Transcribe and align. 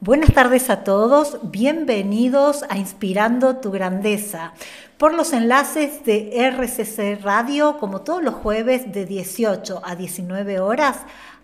Buenas 0.00 0.32
tardes 0.32 0.70
a 0.70 0.84
todos, 0.84 1.38
bienvenidos 1.42 2.64
a 2.68 2.78
Inspirando 2.78 3.56
tu 3.56 3.72
Grandeza 3.72 4.52
por 4.96 5.12
los 5.12 5.32
enlaces 5.32 6.04
de 6.04 6.38
RCC 6.38 7.20
Radio 7.20 7.78
como 7.78 8.02
todos 8.02 8.22
los 8.22 8.34
jueves 8.34 8.92
de 8.92 9.06
18 9.06 9.82
a 9.84 9.96
19 9.96 10.60
horas 10.60 10.98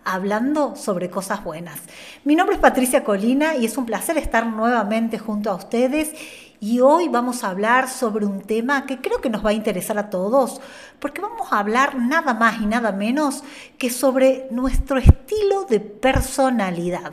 hablando 0.05 0.77
sobre 0.77 1.09
cosas 1.09 1.43
buenas. 1.43 1.81
Mi 2.23 2.37
nombre 2.37 2.55
es 2.55 2.61
Patricia 2.61 3.03
Colina 3.03 3.57
y 3.57 3.65
es 3.65 3.77
un 3.77 3.85
placer 3.85 4.17
estar 4.17 4.47
nuevamente 4.47 5.19
junto 5.19 5.51
a 5.51 5.55
ustedes 5.55 6.13
y 6.61 6.79
hoy 6.79 7.09
vamos 7.09 7.43
a 7.43 7.49
hablar 7.49 7.89
sobre 7.89 8.25
un 8.25 8.39
tema 8.39 8.85
que 8.85 9.01
creo 9.01 9.19
que 9.19 9.29
nos 9.29 9.45
va 9.45 9.49
a 9.49 9.53
interesar 9.53 9.97
a 9.97 10.09
todos, 10.09 10.61
porque 10.99 11.19
vamos 11.19 11.51
a 11.51 11.59
hablar 11.59 11.95
nada 11.95 12.33
más 12.33 12.61
y 12.61 12.67
nada 12.67 12.93
menos 12.93 13.43
que 13.77 13.89
sobre 13.89 14.47
nuestro 14.49 14.97
estilo 14.97 15.65
de 15.65 15.81
personalidad. 15.81 17.11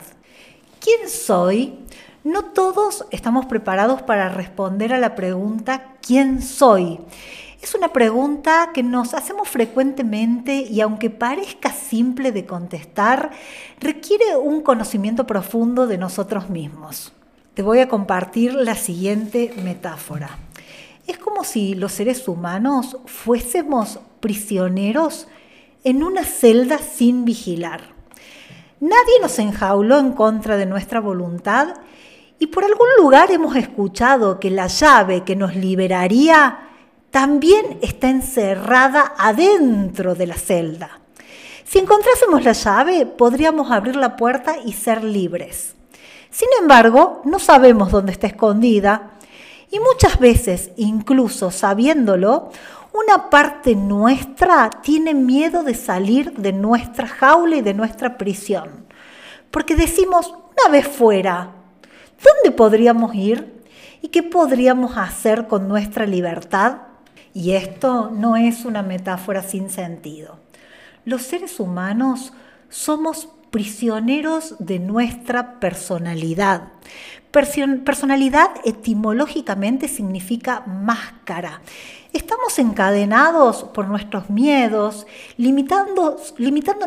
¿Quién 0.83 1.07
soy? 1.07 1.79
No 2.25 2.43
todos 2.43 3.05
estamos 3.09 3.45
preparados 3.45 4.01
para 4.01 4.27
responder 4.27 4.91
a 4.91 4.97
la 4.97 5.15
pregunta 5.15 5.95
¿quién 6.05 6.41
soy? 6.41 6.99
Es 7.61 7.73
una 7.73 7.93
pregunta 7.93 8.71
que 8.73 8.83
nos 8.83 9.13
hacemos 9.13 9.47
frecuentemente 9.47 10.57
y 10.57 10.81
aunque 10.81 11.09
parezca 11.09 11.71
simple 11.71 12.33
de 12.33 12.45
contestar, 12.45 13.31
requiere 13.79 14.35
un 14.35 14.59
conocimiento 14.59 15.25
profundo 15.25 15.87
de 15.87 15.97
nosotros 15.97 16.49
mismos. 16.49 17.13
Te 17.53 17.61
voy 17.61 17.79
a 17.79 17.87
compartir 17.87 18.53
la 18.53 18.75
siguiente 18.75 19.53
metáfora. 19.63 20.37
Es 21.07 21.17
como 21.17 21.45
si 21.45 21.75
los 21.75 21.93
seres 21.93 22.27
humanos 22.27 22.97
fuésemos 23.05 24.01
prisioneros 24.19 25.29
en 25.85 26.03
una 26.03 26.25
celda 26.25 26.77
sin 26.79 27.23
vigilar. 27.23 27.92
Nadie 28.83 29.21
nos 29.21 29.39
enjauló 29.39 29.97
en 29.97 30.11
contra 30.11 30.57
de 30.57 30.65
nuestra 30.65 30.99
voluntad 30.99 31.69
y 32.37 32.47
por 32.47 32.65
algún 32.65 32.89
lugar 32.97 33.31
hemos 33.31 33.55
escuchado 33.55 34.41
que 34.41 34.49
la 34.49 34.67
llave 34.67 35.23
que 35.23 35.37
nos 35.37 35.55
liberaría 35.55 36.67
también 37.09 37.79
está 37.81 38.09
encerrada 38.09 39.13
adentro 39.17 40.15
de 40.15 40.27
la 40.27 40.35
celda. 40.35 40.99
Si 41.63 41.79
encontrásemos 41.79 42.43
la 42.43 42.51
llave, 42.51 43.05
podríamos 43.05 43.71
abrir 43.71 43.95
la 43.95 44.17
puerta 44.17 44.57
y 44.65 44.73
ser 44.73 45.01
libres. 45.01 45.75
Sin 46.29 46.49
embargo, 46.59 47.21
no 47.23 47.39
sabemos 47.39 47.89
dónde 47.89 48.11
está 48.11 48.27
escondida 48.27 49.11
y 49.71 49.79
muchas 49.79 50.19
veces, 50.19 50.71
incluso 50.75 51.51
sabiéndolo, 51.51 52.51
una 52.93 53.31
parte 53.31 53.75
nuestra 53.75 54.69
tiene 54.69 55.15
miedo 55.15 55.63
de 55.63 55.73
salir 55.73 56.33
de 56.33 56.53
nuestra 56.53 57.07
jaula 57.07 57.55
y 57.55 57.61
de 57.61 57.73
nuestra 57.73 58.19
prisión. 58.19 58.82
Porque 59.53 59.75
decimos, 59.75 60.31
una 60.31 60.71
vez 60.71 60.87
fuera, 60.87 61.51
¿dónde 62.23 62.57
podríamos 62.57 63.13
ir? 63.13 63.61
¿Y 64.01 64.07
qué 64.07 64.23
podríamos 64.23 64.97
hacer 64.97 65.47
con 65.47 65.67
nuestra 65.67 66.07
libertad? 66.07 66.77
Y 67.35 67.51
esto 67.51 68.09
no 68.09 68.35
es 68.35 68.65
una 68.65 68.81
metáfora 68.81 69.43
sin 69.43 69.69
sentido. 69.69 70.39
Los 71.05 71.21
seres 71.21 71.59
humanos 71.59 72.33
somos 72.69 73.29
prisioneros 73.51 74.55
de 74.57 74.79
nuestra 74.79 75.59
personalidad. 75.59 76.69
Personalidad 77.33 78.51
etimológicamente 78.63 79.87
significa 79.87 80.61
máscara. 80.67 81.61
Estamos 82.13 82.59
encadenados 82.59 83.63
por 83.63 83.87
nuestros 83.87 84.29
miedos, 84.29 85.07
limitando, 85.37 86.17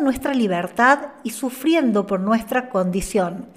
nuestra 0.01 0.33
libertad 0.33 0.99
y 1.25 1.31
sufriendo 1.31 2.07
por 2.07 2.21
nuestra 2.21 2.69
condición. 2.69 3.47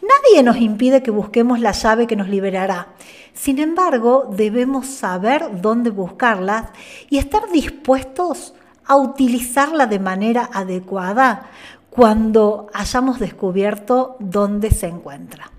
Nadie 0.00 0.42
nos 0.42 0.56
impide 0.56 1.02
que 1.02 1.10
busquemos 1.10 1.60
la 1.60 1.72
llave 1.72 2.06
que 2.06 2.16
nos 2.16 2.30
liberará. 2.30 2.88
Sin 3.34 3.58
embargo, 3.58 4.30
debemos 4.34 4.86
saber 4.86 5.60
dónde 5.60 5.90
buscarla 5.90 6.72
y 7.10 7.18
estar 7.18 7.50
dispuestos 7.52 8.54
a 8.86 8.96
utilizarla 8.96 9.86
de 9.86 9.98
manera 9.98 10.48
adecuada 10.54 11.50
cuando 11.90 12.68
hayamos 12.72 13.18
descubierto 13.18 14.16
dónde 14.20 14.70
se 14.70 14.86
encuentra. 14.86 15.53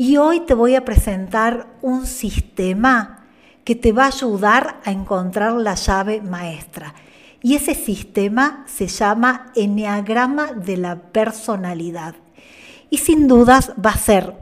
Y 0.00 0.16
hoy 0.16 0.38
te 0.38 0.54
voy 0.54 0.76
a 0.76 0.84
presentar 0.84 1.66
un 1.82 2.06
sistema 2.06 3.24
que 3.64 3.74
te 3.74 3.90
va 3.90 4.04
a 4.04 4.06
ayudar 4.14 4.80
a 4.84 4.92
encontrar 4.92 5.54
la 5.54 5.74
llave 5.74 6.22
maestra. 6.22 6.94
Y 7.42 7.56
ese 7.56 7.74
sistema 7.74 8.64
se 8.68 8.86
llama 8.86 9.50
Enneagrama 9.56 10.52
de 10.52 10.76
la 10.76 10.94
Personalidad. 10.94 12.14
Y 12.90 12.98
sin 12.98 13.26
dudas 13.26 13.72
va 13.84 13.90
a 13.90 13.98
ser 13.98 14.34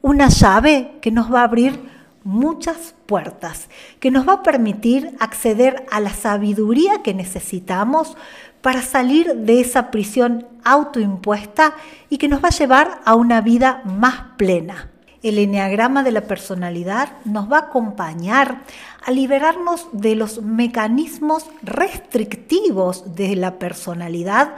una 0.00 0.28
llave 0.28 0.92
que 1.00 1.10
nos 1.10 1.34
va 1.34 1.40
a 1.40 1.44
abrir 1.44 1.80
muchas 2.22 2.94
puertas, 3.06 3.68
que 3.98 4.12
nos 4.12 4.28
va 4.28 4.34
a 4.34 4.42
permitir 4.44 5.16
acceder 5.18 5.86
a 5.90 5.98
la 5.98 6.14
sabiduría 6.14 7.02
que 7.02 7.14
necesitamos 7.14 8.16
para 8.62 8.80
salir 8.80 9.34
de 9.34 9.60
esa 9.60 9.90
prisión 9.90 10.46
autoimpuesta 10.62 11.74
y 12.08 12.18
que 12.18 12.28
nos 12.28 12.44
va 12.44 12.48
a 12.48 12.56
llevar 12.56 13.00
a 13.04 13.16
una 13.16 13.40
vida 13.40 13.82
más 13.84 14.36
plena. 14.36 14.89
El 15.22 15.38
eneagrama 15.38 16.02
de 16.02 16.12
la 16.12 16.22
personalidad 16.22 17.10
nos 17.26 17.50
va 17.50 17.58
a 17.58 17.62
acompañar 17.66 18.62
a 19.04 19.10
liberarnos 19.10 19.88
de 19.92 20.14
los 20.14 20.40
mecanismos 20.42 21.44
restrictivos 21.62 23.14
de 23.16 23.36
la 23.36 23.58
personalidad 23.58 24.54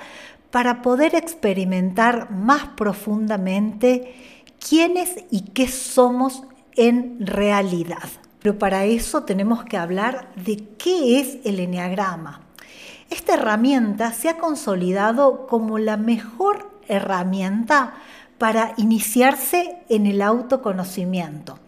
para 0.53 0.83
poder 0.83 1.17
experimentar 1.17 2.31
más 2.31 2.65
profundamente 2.77 4.15
quiénes 4.61 5.25
y 5.31 5.41
qué 5.41 5.67
somos 5.67 6.45
en 6.77 7.27
realidad. 7.27 8.09
Pero 8.41 8.59
para 8.59 8.85
eso 8.85 9.25
tenemos 9.25 9.65
que 9.65 9.77
hablar 9.77 10.31
de 10.37 10.59
qué 10.79 11.21
es 11.21 11.39
el 11.45 11.59
eneagrama. 11.59 12.41
Esta 13.11 13.35
herramienta 13.35 14.13
se 14.13 14.29
ha 14.29 14.39
consolidado 14.39 15.47
como 15.47 15.79
la 15.79 15.97
mejor 15.97 16.71
herramienta 16.89 17.95
para 18.43 18.75
iniciarse 18.77 19.77
en 19.89 20.05
el 20.05 20.21
autoconocimiento. 20.21 21.61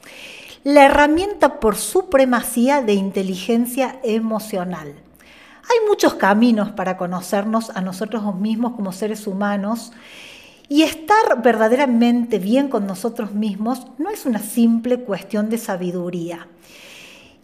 La 0.64 0.86
herramienta 0.86 1.60
por 1.60 1.76
supremacía 1.76 2.82
de 2.82 2.94
inteligencia 2.94 4.00
emocional. 4.02 4.88
Hay 4.88 5.88
muchos 5.88 6.14
caminos 6.14 6.72
para 6.72 6.96
conocernos 6.96 7.70
a 7.70 7.80
nosotros 7.80 8.34
mismos 8.34 8.72
como 8.72 8.90
seres 8.90 9.28
humanos 9.28 9.92
y 10.68 10.82
estar 10.82 11.40
verdaderamente 11.44 12.40
bien 12.40 12.66
con 12.66 12.88
nosotros 12.88 13.30
mismos 13.30 13.86
no 13.98 14.10
es 14.10 14.26
una 14.26 14.40
simple 14.40 14.98
cuestión 14.98 15.50
de 15.50 15.58
sabiduría. 15.58 16.48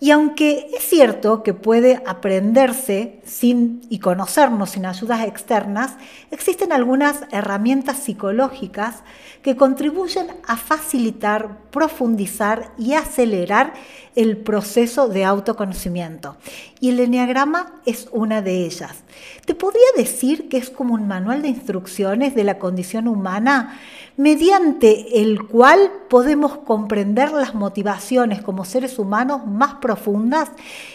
Y 0.03 0.13
aunque 0.13 0.71
es 0.75 0.83
cierto 0.89 1.43
que 1.43 1.53
puede 1.53 2.03
aprenderse 2.07 3.21
sin 3.23 3.83
y 3.91 3.99
conocernos 3.99 4.71
sin 4.71 4.87
ayudas 4.87 5.27
externas, 5.27 5.93
existen 6.31 6.73
algunas 6.73 7.21
herramientas 7.33 7.99
psicológicas 7.99 9.03
que 9.43 9.57
contribuyen 9.57 10.29
a 10.47 10.57
facilitar, 10.57 11.59
profundizar 11.71 12.73
y 12.79 12.95
acelerar 12.95 13.75
el 14.17 14.39
proceso 14.39 15.09
de 15.09 15.25
autoconocimiento. 15.27 16.37
Y 16.81 16.89
el 16.91 17.01
enneagrama 17.01 17.75
es 17.85 18.09
una 18.11 18.41
de 18.41 18.65
ellas. 18.65 19.05
Te 19.45 19.55
podría 19.55 19.87
decir 19.97 20.49
que 20.49 20.57
es 20.57 20.71
como 20.71 20.95
un 20.95 21.09
manual 21.09 21.43
de 21.43 21.49
instrucciones 21.49 22.35
de 22.35 22.45
la 22.45 22.59
condición 22.59 23.07
humana 23.07 23.79
mediante 24.17 25.23
el 25.23 25.47
cual 25.47 25.91
podemos 26.09 26.59
comprender 26.59 27.33
las 27.33 27.55
motivaciones 27.55 28.43
como 28.43 28.65
seres 28.65 28.99
humanos 28.99 29.47
más 29.47 29.75
profundas 29.75 29.90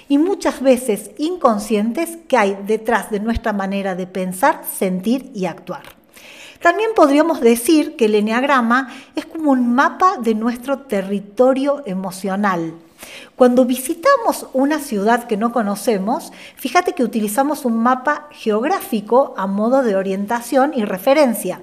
y 0.08 0.18
muchas 0.18 0.62
veces 0.62 1.12
inconscientes 1.18 2.18
que 2.28 2.38
hay 2.38 2.58
detrás 2.66 3.12
de 3.12 3.20
nuestra 3.20 3.54
manera 3.54 3.96
de 3.96 4.08
pensar, 4.08 4.62
sentir 4.78 5.32
y 5.34 5.46
actuar. 5.46 5.84
También 6.62 6.92
podríamos 6.96 7.42
decir 7.42 7.96
que 7.96 8.06
el 8.06 8.16
enneagrama 8.16 8.90
es 9.16 9.26
como 9.26 9.52
un 9.52 9.76
mapa 9.76 10.18
de 10.20 10.34
nuestro 10.34 10.80
territorio 10.80 11.84
emocional. 11.86 12.74
Cuando 13.36 13.66
visitamos 13.66 14.48
una 14.54 14.80
ciudad 14.80 15.26
que 15.26 15.38
no 15.38 15.52
conocemos, 15.52 16.32
fíjate 16.56 16.94
que 16.94 17.04
utilizamos 17.04 17.66
un 17.66 17.78
mapa 17.78 18.28
geográfico 18.32 19.34
a 19.38 19.46
modo 19.46 19.84
de 19.84 19.96
orientación 19.96 20.74
y 20.74 20.86
referencia. 20.86 21.62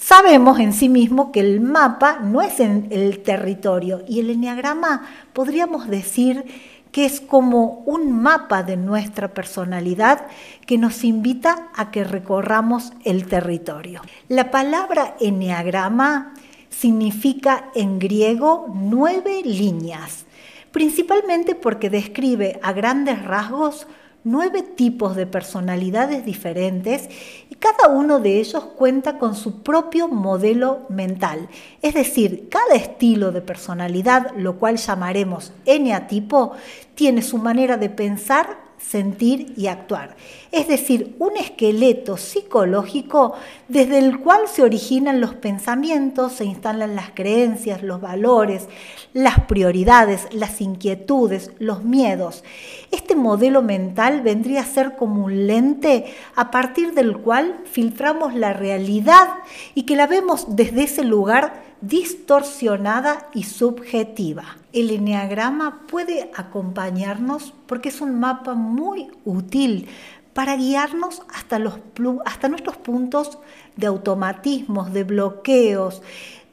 Sabemos 0.00 0.58
en 0.58 0.72
sí 0.72 0.88
mismo 0.88 1.30
que 1.30 1.40
el 1.40 1.60
mapa 1.60 2.20
no 2.20 2.40
es 2.40 2.58
el 2.58 3.22
territorio 3.22 4.02
y 4.08 4.20
el 4.20 4.30
enneagrama 4.30 5.06
podríamos 5.34 5.88
decir 5.88 6.46
que 6.90 7.04
es 7.04 7.20
como 7.20 7.82
un 7.84 8.10
mapa 8.10 8.62
de 8.62 8.78
nuestra 8.78 9.34
personalidad 9.34 10.26
que 10.66 10.78
nos 10.78 11.04
invita 11.04 11.68
a 11.76 11.90
que 11.90 12.04
recorramos 12.04 12.94
el 13.04 13.26
territorio. 13.26 14.00
La 14.28 14.50
palabra 14.50 15.16
enneagrama 15.20 16.32
significa 16.70 17.70
en 17.74 17.98
griego 17.98 18.72
nueve 18.74 19.42
líneas, 19.44 20.24
principalmente 20.72 21.54
porque 21.54 21.90
describe 21.90 22.58
a 22.62 22.72
grandes 22.72 23.22
rasgos 23.22 23.86
nueve 24.24 24.62
tipos 24.62 25.16
de 25.16 25.26
personalidades 25.26 26.24
diferentes 26.24 27.08
y 27.48 27.54
cada 27.54 27.88
uno 27.88 28.20
de 28.20 28.40
ellos 28.40 28.64
cuenta 28.76 29.18
con 29.18 29.34
su 29.34 29.62
propio 29.62 30.08
modelo 30.08 30.86
mental. 30.88 31.48
Es 31.82 31.94
decir, 31.94 32.48
cada 32.50 32.74
estilo 32.74 33.32
de 33.32 33.40
personalidad, 33.40 34.34
lo 34.36 34.58
cual 34.58 34.76
llamaremos 34.76 35.52
eneatipo, 35.64 36.52
tiene 36.94 37.22
su 37.22 37.38
manera 37.38 37.76
de 37.76 37.90
pensar 37.90 38.69
sentir 38.80 39.52
y 39.56 39.66
actuar. 39.66 40.16
Es 40.50 40.66
decir, 40.66 41.14
un 41.18 41.36
esqueleto 41.36 42.16
psicológico 42.16 43.34
desde 43.68 43.98
el 43.98 44.18
cual 44.20 44.48
se 44.48 44.62
originan 44.62 45.20
los 45.20 45.34
pensamientos, 45.34 46.32
se 46.32 46.44
instalan 46.44 46.96
las 46.96 47.10
creencias, 47.10 47.82
los 47.82 48.00
valores, 48.00 48.68
las 49.12 49.40
prioridades, 49.40 50.26
las 50.32 50.60
inquietudes, 50.60 51.52
los 51.58 51.84
miedos. 51.84 52.42
Este 52.90 53.14
modelo 53.14 53.62
mental 53.62 54.22
vendría 54.22 54.62
a 54.62 54.66
ser 54.66 54.96
como 54.96 55.24
un 55.24 55.46
lente 55.46 56.06
a 56.34 56.50
partir 56.50 56.92
del 56.94 57.18
cual 57.18 57.60
filtramos 57.70 58.34
la 58.34 58.52
realidad 58.52 59.28
y 59.74 59.84
que 59.84 59.96
la 59.96 60.06
vemos 60.06 60.56
desde 60.56 60.84
ese 60.84 61.04
lugar 61.04 61.69
distorsionada 61.80 63.28
y 63.32 63.44
subjetiva. 63.44 64.56
El 64.72 64.90
enneagrama 64.90 65.86
puede 65.86 66.30
acompañarnos 66.36 67.54
porque 67.66 67.88
es 67.88 68.00
un 68.00 68.20
mapa 68.20 68.54
muy 68.54 69.08
útil 69.24 69.88
para 70.34 70.56
guiarnos 70.56 71.22
hasta, 71.34 71.58
los, 71.58 71.78
hasta 72.24 72.48
nuestros 72.48 72.76
puntos 72.76 73.38
de 73.76 73.86
automatismos, 73.86 74.92
de 74.92 75.04
bloqueos, 75.04 76.02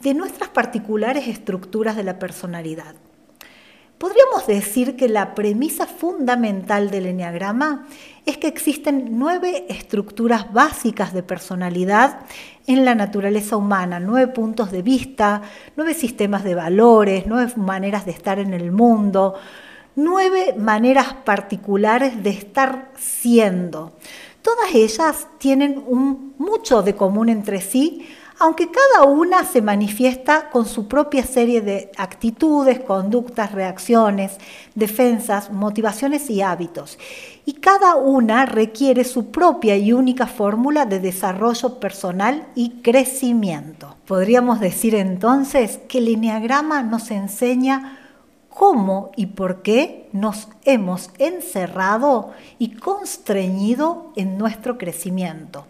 de 0.02 0.14
nuestras 0.14 0.50
particulares 0.50 1.28
estructuras 1.28 1.96
de 1.96 2.04
la 2.04 2.20
personalidad. 2.20 2.96
Podríamos 3.98 4.46
decir 4.46 4.96
que 4.96 5.10
la 5.10 5.34
premisa 5.34 5.88
fundamental 5.88 6.92
del 6.92 7.08
enneagrama 7.08 7.88
es 8.28 8.38
que 8.38 8.48
existen 8.48 9.18
nueve 9.18 9.66
estructuras 9.70 10.54
básicas 10.54 11.14
de 11.14 11.24
personalidad 11.24 12.20
en 12.68 12.86
la 12.86 12.94
naturaleza 12.94 13.56
humana, 13.56 14.00
nueve 14.00 14.32
puntos 14.32 14.72
de 14.72 14.82
vista, 14.82 15.42
nueve 15.78 15.94
sistemas 15.94 16.44
de 16.44 16.54
valores, 16.54 17.24
nueve 17.26 17.54
maneras 17.56 18.06
de 18.06 18.12
estar 18.12 18.40
en 18.40 18.54
el 18.54 18.72
mundo, 18.72 19.36
nueve 19.96 20.54
maneras 20.58 21.14
particulares 21.26 22.22
de 22.22 22.30
estar 22.30 22.92
siendo. 22.98 23.94
Todas 24.42 24.76
ellas 24.76 25.28
tienen 25.40 25.84
mucho 26.38 26.84
de 26.84 26.96
común 26.96 27.30
entre 27.30 27.62
sí, 27.62 28.08
aunque 28.40 28.70
cada 28.70 29.06
una 29.06 29.44
se 29.44 29.62
manifiesta 29.62 30.50
con 30.50 30.66
su 30.66 30.88
propia 30.88 31.24
serie 31.24 31.62
de 31.62 31.92
actitudes, 31.98 32.80
conductas, 32.80 33.52
reacciones, 33.52 34.38
defensas, 34.76 35.52
motivaciones 35.52 36.30
y 36.30 36.42
hábitos. 36.42 37.00
Y 37.46 37.54
cada 37.54 37.96
una 37.96 38.46
requiere 38.46 39.04
su 39.04 39.32
propia 39.32 39.76
y 39.76 39.92
única 39.92 40.28
fórmula 40.28 40.86
de 40.86 41.00
desarrollo 41.00 41.80
personal 41.80 42.48
y 42.54 42.82
crecimiento. 42.82 43.96
Podríamos 44.06 44.60
decir 44.60 44.94
entonces 44.94 45.80
que 45.88 45.98
el 45.98 46.10
enneagrama 46.10 46.84
nos 46.84 47.10
enseña 47.10 48.00
cómo 48.50 49.12
y 49.16 49.28
por 49.28 49.62
qué 49.62 50.10
nos 50.14 50.50
hemos 50.64 51.10
encerrado 51.18 52.34
y 52.60 52.76
constreñido 52.76 54.12
en 54.16 54.38
nuestro 54.38 54.78
crecimiento 54.78 55.66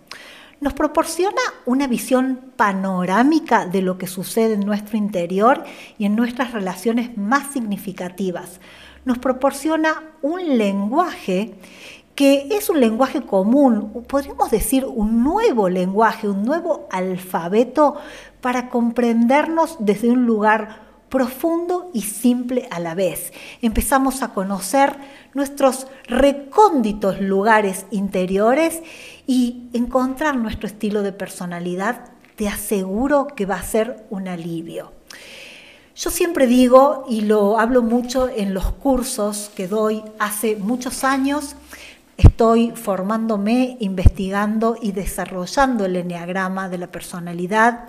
nos 0.59 0.74
proporciona 0.74 1.42
una 1.65 1.88
visión 1.88 2.39
panorámica 2.56 3.65
de 3.65 3.81
lo 3.81 3.98
que 3.98 4.07
sucede 4.07 4.54
en 4.54 4.62
nuestro 4.62 4.98
interior 4.98 5.63
y 5.98 6.06
en 6.06 6.15
nuestras 6.15 6.54
relaciones 6.54 7.18
más 7.18 7.51
significativas. 7.51 8.59
Nos 9.06 9.19
proporciona 9.19 10.04
un 10.21 10.57
lenguaje 10.57 11.56
que 12.15 12.48
es 12.50 12.71
un 12.71 12.80
lenguaje 12.80 13.21
común, 13.21 14.04
podríamos 14.07 14.50
decir 14.50 14.86
un 14.86 15.24
nuevo 15.24 15.69
lenguaje, 15.69 16.27
un 16.27 16.44
nuevo 16.44 16.88
alfabeto 16.89 17.95
para 18.42 18.69
comprendernos 18.69 19.77
desde 19.80 20.10
un 20.10 20.25
lugar 20.25 20.87
profundo 21.09 21.89
y 21.94 22.01
simple 22.01 22.68
a 22.71 22.80
la 22.80 22.95
vez. 22.95 23.31
Empezamos 23.62 24.21
a 24.24 24.30
conocer 24.33 24.95
nuestros 25.33 25.88
recónditos 26.06 27.21
lugares 27.21 27.86
interiores 27.92 28.81
y 29.25 29.69
encontrar 29.74 30.36
nuestro 30.36 30.68
estilo 30.68 31.04
de 31.04 31.12
personalidad, 31.12 32.09
te 32.36 32.48
aseguro 32.48 33.27
que 33.27 33.45
va 33.45 33.56
a 33.56 33.63
ser 33.63 34.06
un 34.09 34.27
alivio. 34.27 34.92
Yo 35.95 36.12
siempre 36.12 36.45
digo, 36.45 37.06
y 37.10 37.21
lo 37.21 37.60
hablo 37.60 37.81
mucho 37.81 38.30
en 38.30 38.53
los 38.53 38.71
cursos 38.71 39.50
que 39.56 39.68
doy 39.68 40.03
hace 40.19 40.56
muchos 40.56 41.03
años, 41.03 41.56
estoy 42.18 42.71
formándome, 42.75 43.77
investigando 43.80 44.77
y 44.80 44.92
desarrollando 44.92 45.86
el 45.86 45.95
enneagrama 45.95 46.69
de 46.69 46.77
la 46.77 46.88
personalidad 46.92 47.86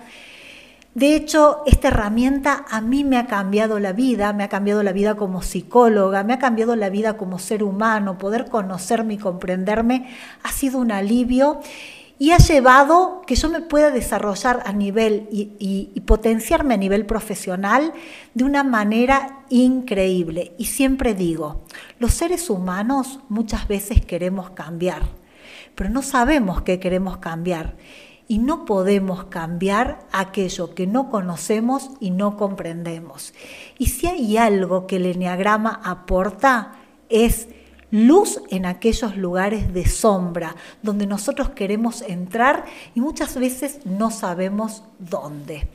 de 0.99 1.15
hecho, 1.15 1.63
esta 1.65 1.87
herramienta 1.87 2.65
a 2.69 2.81
mí 2.81 3.05
me 3.05 3.17
ha 3.17 3.25
cambiado 3.25 3.79
la 3.79 3.93
vida, 3.93 4.33
me 4.33 4.43
ha 4.43 4.49
cambiado 4.49 4.83
la 4.83 4.91
vida 4.91 5.15
como 5.15 5.41
psicóloga, 5.41 6.25
me 6.25 6.33
ha 6.33 6.39
cambiado 6.39 6.75
la 6.75 6.89
vida 6.89 7.15
como 7.15 7.39
ser 7.39 7.63
humano, 7.63 8.17
poder 8.17 8.49
conocerme 8.49 9.13
y 9.13 9.17
comprenderme 9.17 10.09
ha 10.43 10.51
sido 10.51 10.77
un 10.77 10.91
alivio 10.91 11.61
y 12.17 12.31
ha 12.31 12.37
llevado 12.37 13.21
que 13.25 13.35
yo 13.35 13.49
me 13.49 13.61
pueda 13.61 13.91
desarrollar 13.91 14.61
a 14.65 14.73
nivel 14.73 15.29
y, 15.31 15.97
potenciarme 16.05 16.73
a 16.73 16.77
nivel 16.77 17.05
profesional 17.05 17.93
de 18.33 18.43
una 18.43 18.65
manera 18.65 19.45
increíble. 19.47 20.51
Y 20.57 20.65
siempre 20.65 21.13
digo, 21.13 21.63
los 21.97 22.13
seres 22.13 22.49
humanos 22.49 23.21
muchas 23.29 23.69
veces 23.69 24.05
queremos 24.05 24.49
cambiar, 24.49 25.03
pero 25.75 25.89
no 25.89 26.01
sabemos 26.01 26.63
qué 26.63 26.77
queremos 26.77 27.19
cambiar 27.19 27.77
y 28.29 28.37
no 28.37 28.63
podemos 28.63 29.25
cambiar 29.25 30.07
aquello 30.11 30.75
que 30.75 30.85
no 30.85 31.09
conocemos 31.09 31.89
y 31.99 32.11
no 32.11 32.37
comprendemos. 32.37 33.33
Y 33.79 33.87
si 33.87 34.05
hay 34.05 34.37
algo 34.37 34.85
que 34.85 34.97
el 34.97 35.07
enneagrama 35.07 35.81
aporta 35.83 36.73
es 37.09 37.49
luz 37.89 38.39
en 38.51 38.67
aquellos 38.67 39.17
lugares 39.17 39.73
de 39.73 39.87
sombra 39.87 40.55
donde 40.83 41.07
nosotros 41.07 41.49
queremos 41.49 42.03
entrar 42.03 42.65
y 42.93 43.01
muchas 43.01 43.35
veces 43.35 43.79
no 43.83 44.11
sabemos 44.11 44.83
dónde. 44.99 45.67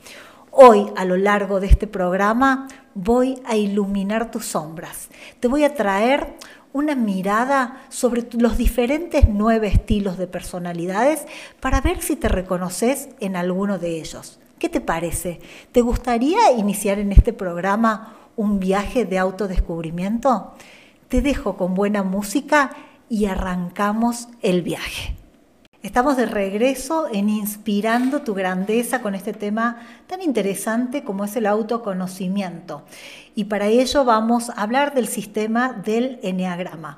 Hoy, 0.49 0.85
a 0.95 1.03
lo 1.03 1.17
largo 1.17 1.59
de 1.59 1.67
este 1.67 1.87
programa, 1.87 2.69
voy 2.93 3.37
a 3.43 3.57
iluminar 3.57 4.31
tus 4.31 4.45
sombras. 4.45 5.09
Te 5.41 5.49
voy 5.49 5.65
a 5.65 5.75
traer 5.75 6.37
una 6.75 6.93
mirada 6.93 7.85
sobre 7.87 8.27
los 8.33 8.57
diferentes 8.57 9.29
nueve 9.29 9.67
estilos 9.69 10.17
de 10.17 10.27
personalidades 10.27 11.25
para 11.61 11.79
ver 11.79 12.01
si 12.01 12.17
te 12.17 12.27
reconoces 12.27 13.07
en 13.21 13.37
alguno 13.37 13.79
de 13.79 13.97
ellos. 13.97 14.39
¿Qué 14.59 14.67
te 14.67 14.81
parece? 14.81 15.39
¿Te 15.71 15.79
gustaría 15.79 16.51
iniciar 16.51 16.99
en 16.99 17.13
este 17.13 17.31
programa 17.31 18.17
un 18.35 18.59
viaje 18.59 19.05
de 19.05 19.17
autodescubrimiento? 19.17 20.51
Te 21.07 21.21
dejo 21.21 21.55
con 21.55 21.75
buena 21.75 22.03
música 22.03 22.75
y 23.07 23.27
arrancamos 23.27 24.27
el 24.41 24.61
viaje. 24.61 25.15
Estamos 25.85 26.17
de 26.17 26.25
regreso 26.25 27.07
en 27.13 27.29
Inspirando 27.29 28.23
tu 28.23 28.33
Grandeza 28.33 29.03
con 29.03 29.13
este 29.13 29.33
tema 29.33 29.77
tan 30.07 30.19
interesante 30.19 31.03
como 31.03 31.25
es 31.25 31.35
el 31.35 31.45
autoconocimiento. 31.45 32.81
Y 33.35 33.43
para 33.43 33.67
ello 33.67 34.03
vamos 34.03 34.49
a 34.49 34.63
hablar 34.63 34.95
del 34.95 35.07
sistema 35.07 35.73
del 35.73 36.19
Enneagrama. 36.23 36.97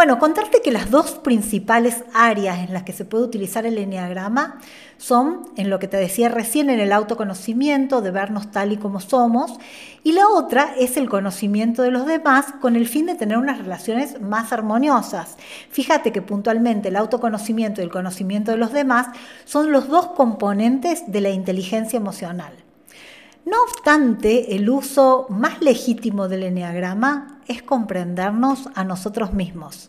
Bueno, 0.00 0.18
contarte 0.18 0.62
que 0.62 0.72
las 0.72 0.90
dos 0.90 1.10
principales 1.10 2.04
áreas 2.14 2.60
en 2.60 2.72
las 2.72 2.84
que 2.84 2.94
se 2.94 3.04
puede 3.04 3.24
utilizar 3.24 3.66
el 3.66 3.76
enneagrama 3.76 4.58
son, 4.96 5.42
en 5.58 5.68
lo 5.68 5.78
que 5.78 5.88
te 5.88 5.98
decía 5.98 6.30
recién, 6.30 6.70
en 6.70 6.80
el 6.80 6.90
autoconocimiento, 6.90 8.00
de 8.00 8.10
vernos 8.10 8.50
tal 8.50 8.72
y 8.72 8.78
como 8.78 9.00
somos, 9.00 9.58
y 10.02 10.12
la 10.12 10.26
otra 10.28 10.72
es 10.78 10.96
el 10.96 11.10
conocimiento 11.10 11.82
de 11.82 11.90
los 11.90 12.06
demás 12.06 12.46
con 12.62 12.76
el 12.76 12.88
fin 12.88 13.04
de 13.04 13.14
tener 13.14 13.36
unas 13.36 13.58
relaciones 13.58 14.22
más 14.22 14.54
armoniosas. 14.54 15.36
Fíjate 15.70 16.12
que 16.12 16.22
puntualmente 16.22 16.88
el 16.88 16.96
autoconocimiento 16.96 17.82
y 17.82 17.84
el 17.84 17.90
conocimiento 17.90 18.52
de 18.52 18.56
los 18.56 18.72
demás 18.72 19.08
son 19.44 19.70
los 19.70 19.88
dos 19.88 20.06
componentes 20.06 21.12
de 21.12 21.20
la 21.20 21.28
inteligencia 21.28 21.98
emocional. 21.98 22.54
No 23.44 23.62
obstante, 23.62 24.54
el 24.54 24.68
uso 24.68 25.26
más 25.30 25.62
legítimo 25.62 26.28
del 26.28 26.42
enneagrama 26.42 27.40
es 27.48 27.62
comprendernos 27.62 28.68
a 28.74 28.84
nosotros 28.84 29.32
mismos, 29.32 29.88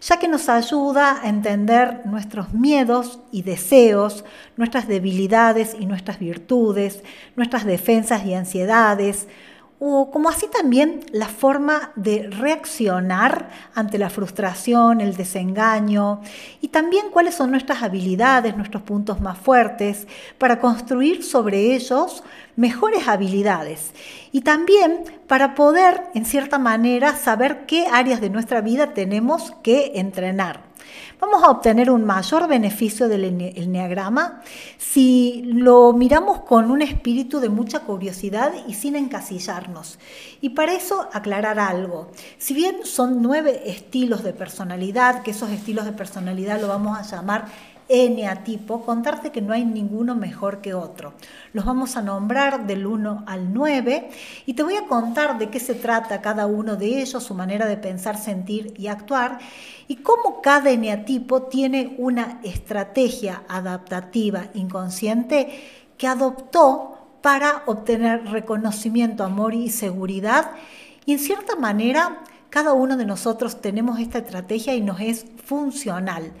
ya 0.00 0.18
que 0.18 0.28
nos 0.28 0.48
ayuda 0.48 1.20
a 1.22 1.28
entender 1.28 2.06
nuestros 2.06 2.52
miedos 2.52 3.18
y 3.32 3.42
deseos, 3.42 4.24
nuestras 4.56 4.86
debilidades 4.86 5.76
y 5.78 5.86
nuestras 5.86 6.20
virtudes, 6.20 7.02
nuestras 7.34 7.64
defensas 7.64 8.24
y 8.24 8.34
ansiedades, 8.34 9.26
o 9.78 10.10
como 10.10 10.28
así 10.28 10.46
también 10.46 11.00
la 11.12 11.28
forma 11.28 11.92
de 11.96 12.28
reaccionar 12.30 13.50
ante 13.74 13.98
la 13.98 14.08
frustración, 14.08 15.00
el 15.00 15.16
desengaño 15.16 16.20
y 16.60 16.68
también 16.68 17.10
cuáles 17.10 17.34
son 17.34 17.50
nuestras 17.50 17.82
habilidades, 17.82 18.56
nuestros 18.56 18.82
puntos 18.82 19.20
más 19.20 19.38
fuertes 19.38 20.06
para 20.38 20.60
construir 20.60 21.24
sobre 21.24 21.74
ellos 21.74 22.22
mejores 22.56 23.08
habilidades. 23.08 23.92
Y 24.32 24.42
también 24.42 25.04
para 25.26 25.54
poder 25.54 26.04
en 26.14 26.24
cierta 26.24 26.58
manera 26.58 27.16
saber 27.16 27.66
qué 27.66 27.86
áreas 27.86 28.20
de 28.20 28.30
nuestra 28.30 28.60
vida 28.60 28.94
tenemos 28.94 29.52
que 29.62 29.92
entrenar 29.96 30.73
vamos 31.20 31.42
a 31.42 31.50
obtener 31.50 31.90
un 31.90 32.04
mayor 32.04 32.48
beneficio 32.48 33.08
del 33.08 33.24
enneagrama 33.24 34.42
si 34.78 35.42
lo 35.46 35.92
miramos 35.92 36.40
con 36.40 36.70
un 36.70 36.82
espíritu 36.82 37.40
de 37.40 37.48
mucha 37.48 37.80
curiosidad 37.80 38.52
y 38.66 38.74
sin 38.74 38.96
encasillarnos. 38.96 39.98
Y 40.40 40.50
para 40.50 40.74
eso 40.74 41.08
aclarar 41.12 41.58
algo. 41.58 42.10
Si 42.38 42.54
bien 42.54 42.84
son 42.84 43.22
nueve 43.22 43.62
estilos 43.66 44.22
de 44.22 44.32
personalidad, 44.32 45.22
que 45.22 45.30
esos 45.30 45.50
estilos 45.50 45.84
de 45.84 45.92
personalidad 45.92 46.60
lo 46.60 46.68
vamos 46.68 46.98
a 46.98 47.02
llamar 47.02 47.46
eneatipo, 47.88 48.84
contarte 48.84 49.30
que 49.30 49.42
no 49.42 49.52
hay 49.52 49.64
ninguno 49.64 50.14
mejor 50.14 50.60
que 50.60 50.74
otro. 50.74 51.14
Los 51.52 51.64
vamos 51.64 51.96
a 51.96 52.02
nombrar 52.02 52.66
del 52.66 52.86
1 52.86 53.24
al 53.26 53.52
9 53.52 54.10
y 54.46 54.54
te 54.54 54.62
voy 54.62 54.76
a 54.76 54.86
contar 54.86 55.38
de 55.38 55.50
qué 55.50 55.60
se 55.60 55.74
trata 55.74 56.22
cada 56.22 56.46
uno 56.46 56.76
de 56.76 57.00
ellos, 57.02 57.22
su 57.22 57.34
manera 57.34 57.66
de 57.66 57.76
pensar, 57.76 58.16
sentir 58.16 58.74
y 58.76 58.86
actuar 58.86 59.38
y 59.86 59.96
cómo 59.96 60.40
cada 60.40 60.70
eneatipo 60.70 61.42
tiene 61.42 61.94
una 61.98 62.40
estrategia 62.42 63.42
adaptativa 63.48 64.46
inconsciente 64.54 65.62
que 65.98 66.06
adoptó 66.06 66.98
para 67.20 67.62
obtener 67.66 68.24
reconocimiento, 68.26 69.24
amor 69.24 69.54
y 69.54 69.70
seguridad. 69.70 70.50
Y 71.06 71.12
en 71.12 71.18
cierta 71.18 71.56
manera, 71.56 72.22
cada 72.50 72.72
uno 72.72 72.96
de 72.96 73.06
nosotros 73.06 73.60
tenemos 73.60 73.98
esta 73.98 74.18
estrategia 74.18 74.74
y 74.74 74.80
nos 74.80 75.00
es 75.00 75.26
funcional. 75.44 76.32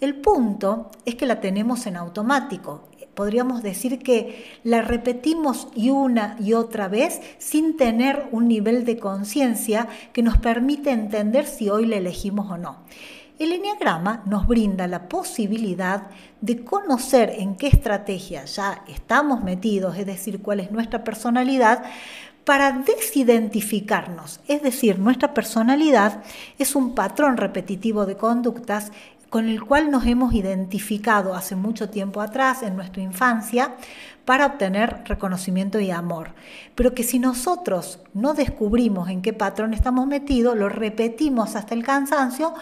El 0.00 0.14
punto 0.14 0.92
es 1.04 1.16
que 1.16 1.26
la 1.26 1.40
tenemos 1.40 1.86
en 1.86 1.96
automático. 1.96 2.88
Podríamos 3.14 3.64
decir 3.64 3.98
que 3.98 4.44
la 4.62 4.82
repetimos 4.82 5.66
y 5.74 5.90
una 5.90 6.36
y 6.38 6.52
otra 6.52 6.86
vez 6.86 7.20
sin 7.38 7.76
tener 7.76 8.28
un 8.30 8.46
nivel 8.46 8.84
de 8.84 8.98
conciencia 8.98 9.88
que 10.12 10.22
nos 10.22 10.38
permite 10.38 10.92
entender 10.92 11.46
si 11.46 11.68
hoy 11.68 11.86
la 11.86 11.96
elegimos 11.96 12.48
o 12.48 12.56
no. 12.56 12.84
El 13.40 13.52
enneagrama 13.52 14.22
nos 14.26 14.46
brinda 14.46 14.86
la 14.86 15.08
posibilidad 15.08 16.08
de 16.40 16.64
conocer 16.64 17.34
en 17.36 17.56
qué 17.56 17.66
estrategia 17.66 18.44
ya 18.44 18.84
estamos 18.88 19.42
metidos, 19.42 19.96
es 19.96 20.06
decir, 20.06 20.40
cuál 20.40 20.60
es 20.60 20.70
nuestra 20.70 21.02
personalidad, 21.02 21.84
para 22.44 22.72
desidentificarnos. 22.72 24.40
Es 24.48 24.62
decir, 24.62 24.98
nuestra 24.98 25.34
personalidad 25.34 26.22
es 26.58 26.74
un 26.74 26.94
patrón 26.94 27.36
repetitivo 27.36 28.06
de 28.06 28.16
conductas 28.16 28.90
con 29.30 29.48
el 29.48 29.62
cual 29.62 29.90
nos 29.90 30.06
hemos 30.06 30.32
identificado 30.34 31.34
hace 31.34 31.54
mucho 31.54 31.90
tiempo 31.90 32.20
atrás, 32.20 32.62
en 32.62 32.76
nuestra 32.76 33.02
infancia, 33.02 33.74
para 34.24 34.46
obtener 34.46 35.02
reconocimiento 35.04 35.80
y 35.80 35.90
amor. 35.90 36.32
Pero 36.74 36.94
que 36.94 37.02
si 37.02 37.18
nosotros 37.18 38.00
no 38.14 38.34
descubrimos 38.34 39.08
en 39.08 39.22
qué 39.22 39.32
patrón 39.32 39.74
estamos 39.74 40.06
metidos, 40.06 40.56
lo 40.56 40.68
repetimos 40.68 41.56
hasta 41.56 41.74
el 41.74 41.84
cansancio 41.84 42.54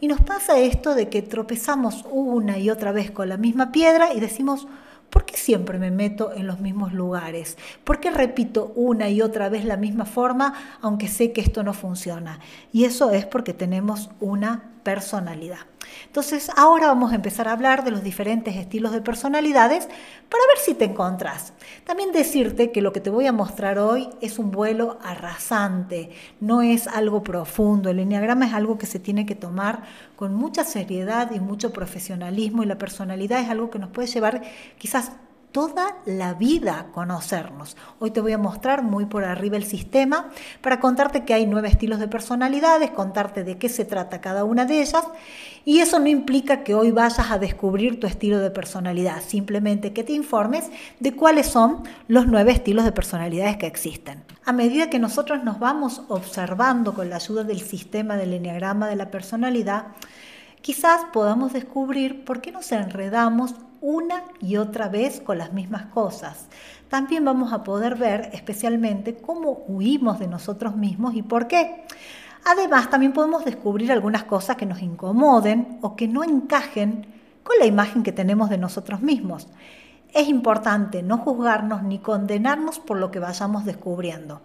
y 0.00 0.08
nos 0.08 0.20
pasa 0.20 0.58
esto 0.58 0.94
de 0.94 1.08
que 1.08 1.22
tropezamos 1.22 2.04
una 2.10 2.58
y 2.58 2.70
otra 2.70 2.92
vez 2.92 3.10
con 3.10 3.28
la 3.28 3.36
misma 3.36 3.72
piedra 3.72 4.12
y 4.12 4.20
decimos, 4.20 4.66
¿por 5.08 5.24
qué 5.24 5.36
siempre 5.36 5.78
me 5.78 5.90
meto 5.90 6.32
en 6.34 6.46
los 6.46 6.60
mismos 6.60 6.92
lugares? 6.92 7.56
¿Por 7.84 8.00
qué 8.00 8.10
repito 8.10 8.72
una 8.74 9.08
y 9.08 9.22
otra 9.22 9.48
vez 9.48 9.64
la 9.64 9.76
misma 9.76 10.04
forma 10.04 10.54
aunque 10.82 11.08
sé 11.08 11.32
que 11.32 11.40
esto 11.40 11.62
no 11.62 11.72
funciona? 11.72 12.40
Y 12.72 12.84
eso 12.84 13.12
es 13.12 13.24
porque 13.24 13.54
tenemos 13.54 14.10
una 14.20 14.73
personalidad. 14.84 15.58
Entonces, 16.06 16.50
ahora 16.56 16.86
vamos 16.86 17.12
a 17.12 17.16
empezar 17.16 17.48
a 17.48 17.52
hablar 17.52 17.84
de 17.84 17.90
los 17.90 18.02
diferentes 18.02 18.56
estilos 18.56 18.92
de 18.92 19.00
personalidades 19.00 19.86
para 20.28 20.44
ver 20.46 20.58
si 20.64 20.74
te 20.74 20.84
encontrás. 20.84 21.52
También 21.84 22.12
decirte 22.12 22.70
que 22.70 22.80
lo 22.80 22.92
que 22.92 23.00
te 23.00 23.10
voy 23.10 23.26
a 23.26 23.32
mostrar 23.32 23.78
hoy 23.78 24.08
es 24.20 24.38
un 24.38 24.50
vuelo 24.50 24.98
arrasante, 25.02 26.10
no 26.40 26.62
es 26.62 26.86
algo 26.86 27.22
profundo. 27.22 27.90
El 27.90 27.98
enneagrama 27.98 28.46
es 28.46 28.54
algo 28.54 28.78
que 28.78 28.86
se 28.86 28.98
tiene 28.98 29.26
que 29.26 29.34
tomar 29.34 29.82
con 30.16 30.34
mucha 30.34 30.64
seriedad 30.64 31.30
y 31.32 31.40
mucho 31.40 31.72
profesionalismo 31.72 32.62
y 32.62 32.66
la 32.66 32.78
personalidad 32.78 33.40
es 33.40 33.50
algo 33.50 33.70
que 33.70 33.78
nos 33.78 33.90
puede 33.90 34.08
llevar 34.08 34.42
quizás 34.78 35.12
toda 35.54 35.98
la 36.04 36.34
vida 36.34 36.88
conocernos. 36.90 37.76
Hoy 38.00 38.10
te 38.10 38.20
voy 38.20 38.32
a 38.32 38.38
mostrar 38.38 38.82
muy 38.82 39.06
por 39.06 39.24
arriba 39.24 39.56
el 39.56 39.62
sistema 39.62 40.30
para 40.60 40.80
contarte 40.80 41.24
que 41.24 41.32
hay 41.32 41.46
nueve 41.46 41.68
estilos 41.68 42.00
de 42.00 42.08
personalidades, 42.08 42.90
contarte 42.90 43.44
de 43.44 43.56
qué 43.56 43.68
se 43.68 43.84
trata 43.84 44.20
cada 44.20 44.42
una 44.42 44.64
de 44.64 44.80
ellas 44.80 45.04
y 45.64 45.78
eso 45.78 46.00
no 46.00 46.08
implica 46.08 46.64
que 46.64 46.74
hoy 46.74 46.90
vayas 46.90 47.30
a 47.30 47.38
descubrir 47.38 48.00
tu 48.00 48.08
estilo 48.08 48.40
de 48.40 48.50
personalidad, 48.50 49.22
simplemente 49.22 49.92
que 49.92 50.02
te 50.02 50.12
informes 50.12 50.72
de 50.98 51.14
cuáles 51.14 51.46
son 51.46 51.84
los 52.08 52.26
nueve 52.26 52.50
estilos 52.50 52.84
de 52.84 52.90
personalidades 52.90 53.56
que 53.56 53.68
existen. 53.68 54.24
A 54.44 54.52
medida 54.52 54.90
que 54.90 54.98
nosotros 54.98 55.44
nos 55.44 55.60
vamos 55.60 56.02
observando 56.08 56.94
con 56.94 57.10
la 57.10 57.16
ayuda 57.16 57.44
del 57.44 57.60
sistema 57.60 58.16
del 58.16 58.32
enneagrama 58.32 58.88
de 58.88 58.96
la 58.96 59.12
personalidad, 59.12 59.86
quizás 60.62 61.02
podamos 61.12 61.52
descubrir 61.52 62.24
por 62.24 62.40
qué 62.40 62.50
nos 62.50 62.72
enredamos 62.72 63.54
una 63.84 64.22
y 64.40 64.56
otra 64.56 64.88
vez 64.88 65.20
con 65.20 65.36
las 65.36 65.52
mismas 65.52 65.84
cosas. 65.86 66.46
También 66.88 67.22
vamos 67.22 67.52
a 67.52 67.62
poder 67.62 67.96
ver 67.96 68.30
especialmente 68.32 69.14
cómo 69.14 69.62
huimos 69.68 70.18
de 70.18 70.26
nosotros 70.26 70.74
mismos 70.74 71.14
y 71.14 71.22
por 71.22 71.48
qué. 71.48 71.84
Además, 72.46 72.88
también 72.88 73.12
podemos 73.12 73.44
descubrir 73.44 73.92
algunas 73.92 74.24
cosas 74.24 74.56
que 74.56 74.64
nos 74.64 74.80
incomoden 74.80 75.78
o 75.82 75.96
que 75.96 76.08
no 76.08 76.24
encajen 76.24 77.06
con 77.42 77.58
la 77.58 77.66
imagen 77.66 78.02
que 78.02 78.12
tenemos 78.12 78.48
de 78.48 78.56
nosotros 78.56 79.02
mismos. 79.02 79.48
Es 80.14 80.28
importante 80.28 81.02
no 81.02 81.18
juzgarnos 81.18 81.82
ni 81.82 81.98
condenarnos 81.98 82.78
por 82.78 82.96
lo 82.96 83.10
que 83.10 83.18
vayamos 83.18 83.66
descubriendo. 83.66 84.40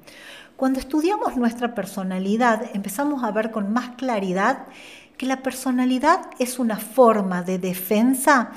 Cuando 0.58 0.82
estudiamos 0.82 1.38
nuestra 1.38 1.74
personalidad, 1.76 2.64
empezamos 2.74 3.24
a 3.24 3.32
ver 3.32 3.52
con 3.52 3.72
más 3.72 3.92
claridad 3.96 4.66
que 5.16 5.26
la 5.26 5.42
personalidad 5.44 6.30
es 6.40 6.60
una 6.60 6.76
forma 6.78 7.42
de 7.44 7.58
defensa 7.58 8.52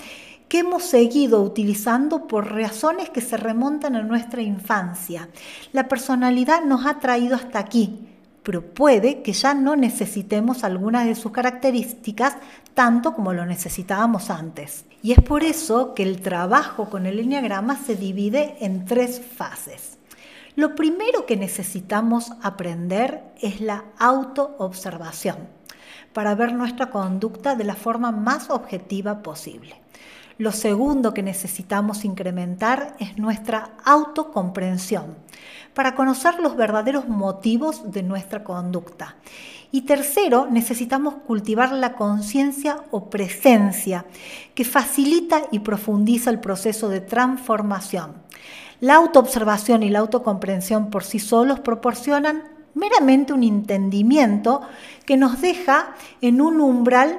que 0.53 0.59
hemos 0.59 0.83
seguido 0.83 1.41
utilizando 1.41 2.29
por 2.29 2.53
razones 2.53 3.09
que 3.09 3.23
se 3.23 3.39
remontan 3.39 3.97
a 3.97 4.03
nuestra 4.03 4.43
infancia. 4.43 5.31
La 5.73 5.89
personalidad 5.89 6.63
nos 6.63 6.85
ha 6.85 6.99
traído 6.99 7.37
hasta 7.37 7.59
aquí, 7.59 8.07
pero 8.43 8.61
puede 8.61 9.23
que 9.23 9.33
ya 9.33 9.55
no 9.55 9.77
necesitemos 9.77 10.63
algunas 10.63 11.07
de 11.07 11.15
sus 11.15 11.33
características 11.33 12.37
tanto 12.75 13.15
como 13.15 13.33
lo 13.33 13.47
necesitábamos 13.47 14.29
antes. 14.29 14.85
Y 15.03 15.13
es 15.13 15.23
por 15.23 15.43
eso 15.43 15.95
que 15.95 16.03
el 16.03 16.21
trabajo 16.21 16.91
con 16.91 17.07
el 17.07 17.19
enneagrama 17.19 17.79
se 17.79 17.97
divide 17.97 18.57
en 18.61 18.85
tres 18.85 19.23
fases. 19.23 19.97
Lo 20.55 20.75
primero 20.75 21.25
que 21.25 21.39
necesitamos 21.39 22.31
aprender 22.43 23.23
es 23.41 23.63
la 23.63 23.85
autoobservación 23.99 25.49
para 26.13 26.35
ver 26.35 26.53
nuestra 26.53 26.91
conducta 26.91 27.57
de 27.57 27.65
la 27.65 27.75
forma 27.75 28.13
más 28.13 28.51
objetiva 28.51 29.23
posible. 29.23 29.77
Lo 30.39 30.53
segundo 30.53 31.13
que 31.13 31.23
necesitamos 31.23 32.05
incrementar 32.05 32.97
es 32.99 33.19
nuestra 33.19 33.73
autocomprensión 33.85 35.17
para 35.75 35.95
conocer 35.95 36.39
los 36.41 36.57
verdaderos 36.57 37.09
motivos 37.09 37.91
de 37.91 38.03
nuestra 38.03 38.45
conducta. 38.45 39.17
Y 39.71 39.83
tercero, 39.83 40.49
necesitamos 40.51 41.15
cultivar 41.27 41.73
la 41.73 41.95
conciencia 41.95 42.77
o 42.91 43.09
presencia 43.09 44.05
que 44.55 44.65
facilita 44.65 45.43
y 45.51 45.61
profundiza 45.61 46.31
el 46.31 46.41
proceso 46.41 46.91
de 46.91 47.01
transformación. 47.01 48.13
La 48.81 48.97
autoobservación 48.97 49.83
y 49.83 49.89
la 49.89 50.01
autocomprensión 50.01 50.91
por 50.91 51.05
sí 51.05 51.19
solos 51.19 51.61
proporcionan 51.61 52.43
meramente 52.75 53.33
un 53.33 53.43
entendimiento 53.45 54.61
que 55.07 55.17
nos 55.17 55.41
deja 55.41 55.95
en 56.21 56.41
un 56.41 56.61
umbral, 56.61 57.19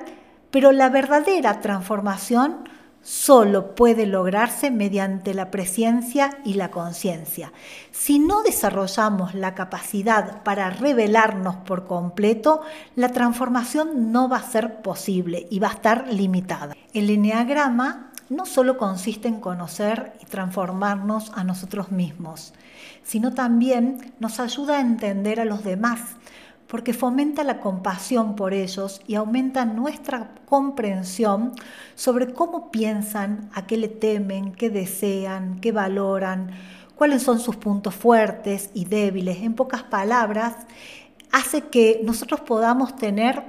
pero 0.52 0.72
la 0.72 0.90
verdadera 0.90 1.60
transformación 1.62 2.70
solo 3.04 3.76
puede 3.76 4.08
lograrse 4.08 4.72
mediante 4.72 5.34
la 5.34 5.52
presencia 5.52 6.40
y 6.46 6.54
la 6.56 6.72
conciencia. 6.72 7.52
Si 7.92 8.18
no 8.18 8.42
desarrollamos 8.44 9.36
la 9.36 9.54
capacidad 9.54 10.42
para 10.44 10.70
revelarnos 10.70 11.58
por 11.58 11.86
completo, 11.86 12.62
la 12.96 13.10
transformación 13.10 14.12
no 14.12 14.30
va 14.30 14.38
a 14.38 14.50
ser 14.50 14.82
posible 14.82 15.48
y 15.52 15.60
va 15.60 15.68
a 15.68 15.74
estar 15.74 16.08
limitada. 16.12 16.76
El 16.94 17.10
eneagrama 17.10 18.12
no 18.30 18.46
solo 18.46 18.78
consiste 18.78 19.28
en 19.28 19.40
conocer 19.40 20.14
y 20.22 20.26
transformarnos 20.26 21.32
a 21.36 21.44
nosotros 21.44 21.92
mismos, 21.92 22.54
sino 23.04 23.34
también 23.34 24.14
nos 24.20 24.40
ayuda 24.40 24.78
a 24.78 24.82
entender 24.82 25.40
a 25.40 25.46
los 25.46 25.64
demás 25.64 26.00
porque 26.74 26.92
fomenta 26.92 27.44
la 27.44 27.60
compasión 27.60 28.36
por 28.36 28.52
ellos 28.52 29.00
y 29.06 29.14
aumenta 29.14 29.64
nuestra 29.64 30.32
comprensión 30.46 31.52
sobre 31.94 32.34
cómo 32.34 32.72
piensan, 32.72 33.52
a 33.54 33.68
qué 33.68 33.78
le 33.78 33.90
temen, 33.90 34.54
qué 34.54 34.72
desean, 34.72 35.60
qué 35.62 35.72
valoran, 35.72 36.50
cuáles 36.96 37.22
son 37.22 37.40
sus 37.40 37.58
puntos 37.58 37.94
fuertes 37.94 38.72
y 38.74 38.86
débiles. 38.86 39.44
En 39.44 39.54
pocas 39.54 39.84
palabras, 39.84 40.56
hace 41.32 41.62
que 41.62 42.02
nosotros 42.04 42.42
podamos 42.42 42.96
tener 42.96 43.44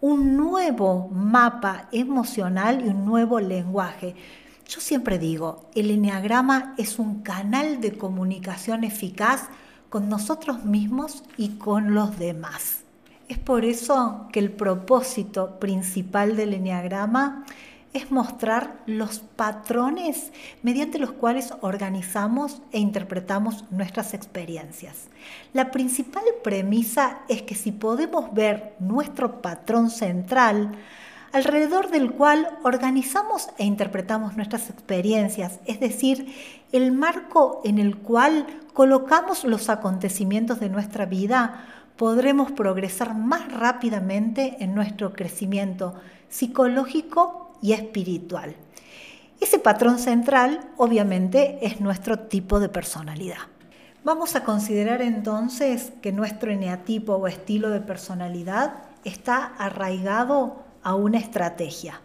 un 0.00 0.38
nuevo 0.38 1.10
mapa 1.12 1.90
emocional 1.92 2.82
y 2.86 2.88
un 2.88 3.04
nuevo 3.04 3.38
lenguaje. 3.38 4.14
Yo 4.66 4.80
siempre 4.80 5.18
digo, 5.18 5.68
el 5.74 5.90
enneagrama 5.90 6.72
es 6.78 6.98
un 6.98 7.20
canal 7.22 7.82
de 7.82 7.98
comunicación 7.98 8.82
eficaz 8.82 9.50
con 9.92 10.08
nosotros 10.08 10.64
mismos 10.64 11.22
y 11.36 11.50
con 11.58 11.94
los 11.94 12.18
demás. 12.18 12.78
Es 13.28 13.38
por 13.38 13.66
eso 13.66 14.26
que 14.32 14.40
el 14.40 14.50
propósito 14.50 15.60
principal 15.60 16.34
del 16.34 16.54
enneagrama 16.54 17.44
es 17.92 18.10
mostrar 18.10 18.80
los 18.86 19.18
patrones 19.18 20.32
mediante 20.62 20.98
los 20.98 21.12
cuales 21.12 21.52
organizamos 21.60 22.62
e 22.72 22.78
interpretamos 22.78 23.66
nuestras 23.70 24.14
experiencias. 24.14 25.08
La 25.52 25.70
principal 25.70 26.24
premisa 26.42 27.20
es 27.28 27.42
que 27.42 27.54
si 27.54 27.70
podemos 27.70 28.32
ver 28.32 28.74
nuestro 28.78 29.42
patrón 29.42 29.90
central, 29.90 30.72
alrededor 31.32 31.90
del 31.90 32.12
cual 32.12 32.58
organizamos 32.62 33.48
e 33.58 33.64
interpretamos 33.64 34.36
nuestras 34.36 34.68
experiencias, 34.70 35.60
es 35.64 35.80
decir, 35.80 36.34
el 36.72 36.92
marco 36.92 37.60
en 37.64 37.78
el 37.78 37.96
cual 37.96 38.46
colocamos 38.74 39.44
los 39.44 39.68
acontecimientos 39.68 40.60
de 40.60 40.68
nuestra 40.68 41.06
vida, 41.06 41.64
podremos 41.96 42.52
progresar 42.52 43.14
más 43.14 43.52
rápidamente 43.52 44.56
en 44.60 44.74
nuestro 44.74 45.12
crecimiento 45.12 45.94
psicológico 46.28 47.56
y 47.62 47.72
espiritual. 47.72 48.54
Ese 49.40 49.58
patrón 49.58 49.98
central 49.98 50.60
obviamente 50.76 51.58
es 51.62 51.80
nuestro 51.80 52.18
tipo 52.18 52.60
de 52.60 52.68
personalidad. 52.68 53.38
Vamos 54.04 54.34
a 54.34 54.44
considerar 54.44 55.00
entonces 55.00 55.92
que 56.02 56.12
nuestro 56.12 56.50
eneatipo 56.50 57.14
o 57.14 57.28
estilo 57.28 57.70
de 57.70 57.80
personalidad 57.80 58.74
está 59.04 59.52
arraigado 59.58 60.71
a 60.82 60.94
una 60.94 61.18
estrategia. 61.18 62.00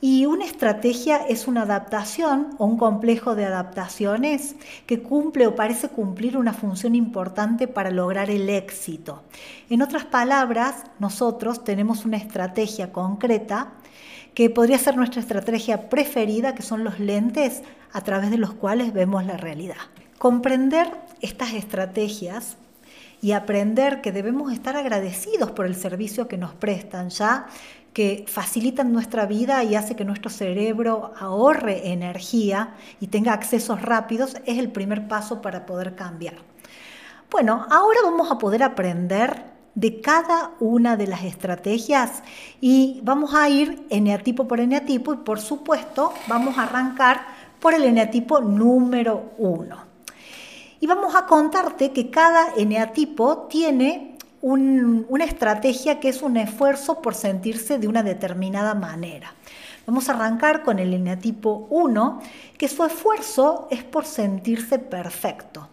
Y 0.00 0.26
una 0.26 0.44
estrategia 0.44 1.16
es 1.16 1.48
una 1.48 1.62
adaptación 1.62 2.50
o 2.58 2.66
un 2.66 2.78
complejo 2.78 3.34
de 3.34 3.44
adaptaciones 3.44 4.54
que 4.86 5.02
cumple 5.02 5.48
o 5.48 5.56
parece 5.56 5.88
cumplir 5.88 6.36
una 6.36 6.52
función 6.52 6.94
importante 6.94 7.66
para 7.66 7.90
lograr 7.90 8.30
el 8.30 8.48
éxito. 8.48 9.24
En 9.68 9.82
otras 9.82 10.04
palabras, 10.04 10.84
nosotros 11.00 11.64
tenemos 11.64 12.04
una 12.04 12.16
estrategia 12.16 12.92
concreta 12.92 13.72
que 14.34 14.50
podría 14.50 14.78
ser 14.78 14.96
nuestra 14.96 15.20
estrategia 15.20 15.88
preferida, 15.88 16.54
que 16.54 16.62
son 16.62 16.84
los 16.84 17.00
lentes 17.00 17.62
a 17.92 18.02
través 18.02 18.30
de 18.30 18.38
los 18.38 18.54
cuales 18.54 18.92
vemos 18.92 19.26
la 19.26 19.36
realidad. 19.36 19.78
Comprender 20.18 20.92
estas 21.20 21.54
estrategias 21.54 22.56
y 23.20 23.32
aprender 23.32 24.00
que 24.00 24.12
debemos 24.12 24.52
estar 24.52 24.76
agradecidos 24.76 25.50
por 25.50 25.66
el 25.66 25.74
servicio 25.74 26.28
que 26.28 26.38
nos 26.38 26.54
prestan, 26.54 27.10
ya 27.10 27.46
que 27.92 28.24
facilitan 28.28 28.92
nuestra 28.92 29.26
vida 29.26 29.64
y 29.64 29.74
hace 29.74 29.96
que 29.96 30.04
nuestro 30.04 30.30
cerebro 30.30 31.12
ahorre 31.18 31.90
energía 31.92 32.74
y 33.00 33.08
tenga 33.08 33.32
accesos 33.32 33.82
rápidos, 33.82 34.36
es 34.46 34.58
el 34.58 34.70
primer 34.70 35.08
paso 35.08 35.42
para 35.42 35.66
poder 35.66 35.94
cambiar. 35.94 36.34
Bueno, 37.30 37.66
ahora 37.70 38.00
vamos 38.04 38.30
a 38.30 38.38
poder 38.38 38.62
aprender 38.62 39.44
de 39.74 40.00
cada 40.00 40.52
una 40.60 40.96
de 40.96 41.06
las 41.06 41.24
estrategias 41.24 42.22
y 42.60 43.00
vamos 43.04 43.34
a 43.34 43.48
ir 43.48 43.86
eneatipo 43.90 44.48
por 44.48 44.60
eneatipo 44.60 45.12
y 45.12 45.18
por 45.18 45.40
supuesto 45.40 46.12
vamos 46.26 46.58
a 46.58 46.64
arrancar 46.64 47.26
por 47.60 47.74
el 47.74 47.84
eneatipo 47.84 48.40
número 48.40 49.32
uno. 49.38 49.76
Y 50.80 50.86
vamos 50.86 51.14
a 51.14 51.26
contarte 51.26 51.92
que 51.92 52.10
cada 52.10 52.54
eneatipo 52.56 53.46
tiene 53.50 54.07
una 54.40 55.24
estrategia 55.24 56.00
que 56.00 56.08
es 56.08 56.22
un 56.22 56.36
esfuerzo 56.36 57.02
por 57.02 57.14
sentirse 57.14 57.78
de 57.78 57.88
una 57.88 58.02
determinada 58.02 58.74
manera. 58.74 59.34
Vamos 59.86 60.08
a 60.08 60.12
arrancar 60.12 60.62
con 60.62 60.78
el 60.78 60.92
eneatipo 60.92 61.66
1, 61.70 62.20
que 62.58 62.68
su 62.68 62.84
esfuerzo 62.84 63.68
es 63.70 63.82
por 63.84 64.04
sentirse 64.04 64.78
perfecto. 64.78 65.68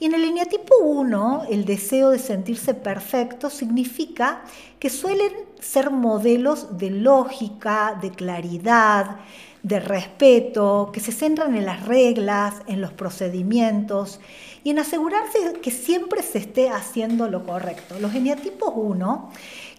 Y 0.00 0.06
en 0.06 0.14
el 0.14 0.24
eneatipo 0.24 0.76
1, 0.82 1.46
el 1.50 1.64
deseo 1.64 2.10
de 2.10 2.18
sentirse 2.18 2.74
perfecto 2.74 3.50
significa 3.50 4.42
que 4.78 4.90
suelen 4.90 5.32
ser 5.60 5.90
modelos 5.90 6.78
de 6.78 6.90
lógica, 6.90 7.98
de 8.00 8.10
claridad, 8.10 9.16
de 9.62 9.80
respeto, 9.80 10.90
que 10.92 11.00
se 11.00 11.10
centran 11.10 11.56
en 11.56 11.66
las 11.66 11.86
reglas, 11.86 12.54
en 12.66 12.80
los 12.80 12.92
procedimientos 12.92 14.20
y 14.64 14.70
en 14.70 14.78
asegurarse 14.78 15.54
que 15.62 15.70
siempre 15.70 16.22
se 16.22 16.38
esté 16.38 16.70
haciendo 16.70 17.28
lo 17.28 17.44
correcto. 17.44 17.98
Los 18.00 18.14
eneatipos 18.14 18.72
1 18.74 19.30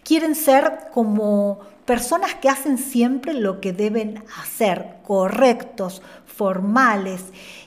quieren 0.03 0.35
ser 0.35 0.89
como 0.93 1.59
personas 1.85 2.35
que 2.35 2.49
hacen 2.49 2.77
siempre 2.77 3.33
lo 3.33 3.61
que 3.61 3.73
deben 3.73 4.23
hacer, 4.41 4.97
correctos, 5.05 6.01
formales 6.25 7.21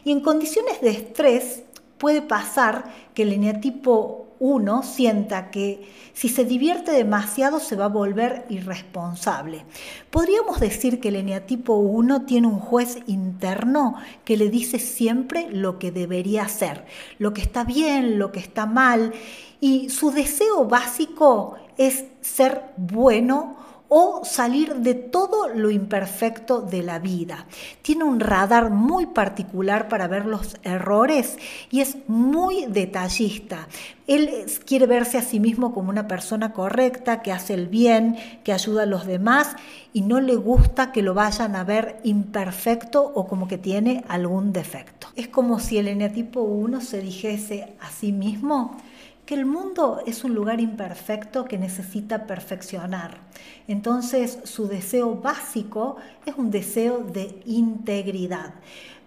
y 0.05 0.13
en 0.13 0.21
condiciones 0.21 0.81
de 0.81 0.91
estrés 0.91 1.63
puede 1.99 2.23
pasar 2.23 2.85
que 3.15 3.23
el 3.23 3.33
eneatipo 3.33 4.29
1 4.43 4.83
sienta 4.83 5.53
que 5.53 5.89
si 6.15 6.29
se 6.29 6.45
divierte 6.45 6.91
demasiado 6.91 7.61
se 7.61 7.77
va 7.77 7.85
a 7.85 7.89
volver 7.89 8.45
irresponsable. 8.49 9.65
Podríamos 10.11 10.59
decir 10.59 10.99
que 10.99 11.11
el 11.11 11.17
eneatipo 11.17 11.75
1 11.77 12.23
tiene 12.23 12.49
un 12.49 12.59
juez 12.59 12.99
interno 13.07 13.95
que 14.25 14.37
le 14.37 14.51
dice 14.51 14.81
siempre 14.81 15.49
lo 15.53 15.79
que 15.79 15.93
debería 15.93 16.43
hacer, 16.43 16.85
lo 17.21 17.33
que 17.33 17.41
está 17.41 17.63
bien, 17.63 18.19
lo 18.19 18.33
que 18.33 18.41
está 18.41 18.67
mal, 18.67 19.13
y 19.61 19.91
su 19.91 20.11
deseo 20.11 20.65
básico 20.65 21.55
es 21.79 22.07
ser 22.21 22.65
bueno 22.77 23.62
o 23.95 24.25
salir 24.25 24.77
de 24.77 24.95
todo 24.95 25.49
lo 25.49 25.71
imperfecto 25.71 26.63
de 26.63 26.83
la 26.83 26.99
vida. 26.99 27.45
Tiene 27.83 28.05
un 28.05 28.21
radar 28.21 28.71
muy 28.71 29.05
particular 29.05 29.89
para 29.89 30.09
ver 30.09 30.25
los 30.25 30.57
errores 30.63 31.37
y 31.71 31.83
es 31.83 31.99
muy 32.09 32.65
detallista. 32.69 33.69
Él 34.07 34.47
quiere 34.65 34.87
verse 34.87 35.19
a 35.19 35.23
sí 35.23 35.41
mismo 35.41 35.75
como 35.75 35.91
una 35.91 36.09
persona 36.09 36.55
correcta, 36.55 37.21
que 37.21 37.33
hace 37.33 37.53
el 37.53 37.67
bien, 37.67 38.17
que 38.45 38.55
ayuda 38.55 38.85
a 38.85 38.87
los 38.87 39.07
demás 39.07 39.57
y 39.93 40.01
no 40.01 40.23
le 40.23 40.37
gusta 40.37 40.91
que 40.91 41.03
lo 41.03 41.13
vayan 41.13 41.55
a 41.55 41.63
ver 41.63 42.01
imperfecto 42.03 43.03
o 43.15 43.29
como 43.29 43.47
que 43.47 43.59
tiene 43.59 44.07
algún 44.09 44.55
defecto. 44.55 45.09
Es 45.17 45.29
como 45.29 45.61
si 45.61 45.77
el 45.77 45.89
eneatipo 45.89 46.41
1 46.41 46.81
se 46.81 47.03
dijese 47.03 47.75
a 47.79 47.91
sí 47.91 48.11
mismo, 48.11 48.79
que 49.27 49.35
el 49.35 49.47
mundo 49.47 50.03
es 50.07 50.25
un 50.25 50.35
lugar 50.35 50.61
imperfecto 50.61 51.45
que 51.45 51.59
necesita 51.59 52.27
perfeccionar. 52.27 53.19
Entonces 53.69 54.39
su 54.45 54.67
deseo 54.67 55.15
básico 55.15 55.97
es 56.27 56.35
un 56.37 56.51
deseo 56.51 56.99
de 56.99 57.41
integridad. 57.47 58.55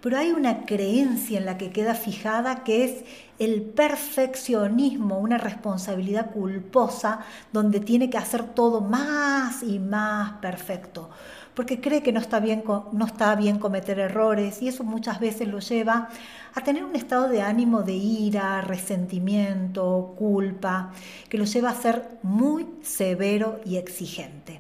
Pero 0.01 0.17
hay 0.17 0.31
una 0.31 0.65
creencia 0.65 1.39
en 1.39 1.45
la 1.45 1.57
que 1.57 1.71
queda 1.71 1.95
fijada 1.95 2.63
que 2.63 2.85
es 2.85 3.03
el 3.39 3.61
perfeccionismo, 3.61 5.17
una 5.19 5.37
responsabilidad 5.37 6.31
culposa 6.31 7.19
donde 7.51 7.79
tiene 7.79 8.09
que 8.09 8.17
hacer 8.17 8.43
todo 8.53 8.81
más 8.81 9.63
y 9.63 9.79
más 9.79 10.33
perfecto 10.33 11.09
porque 11.55 11.79
cree 11.79 12.03
que 12.03 12.11
no 12.11 12.19
está, 12.19 12.39
bien, 12.39 12.63
no 12.91 13.05
está 13.05 13.33
bien 13.35 13.57
cometer 13.57 13.97
errores 13.97 14.61
y 14.61 14.67
eso 14.67 14.83
muchas 14.83 15.19
veces 15.19 15.47
lo 15.47 15.59
lleva 15.59 16.09
a 16.53 16.61
tener 16.61 16.83
un 16.83 16.95
estado 16.95 17.29
de 17.29 17.41
ánimo 17.41 17.81
de 17.81 17.93
ira, 17.93 18.61
resentimiento, 18.61 20.13
culpa, 20.17 20.91
que 21.29 21.37
lo 21.37 21.45
lleva 21.45 21.69
a 21.69 21.81
ser 21.81 22.19
muy 22.21 22.67
severo 22.83 23.61
y 23.65 23.77
exigente. 23.77 24.59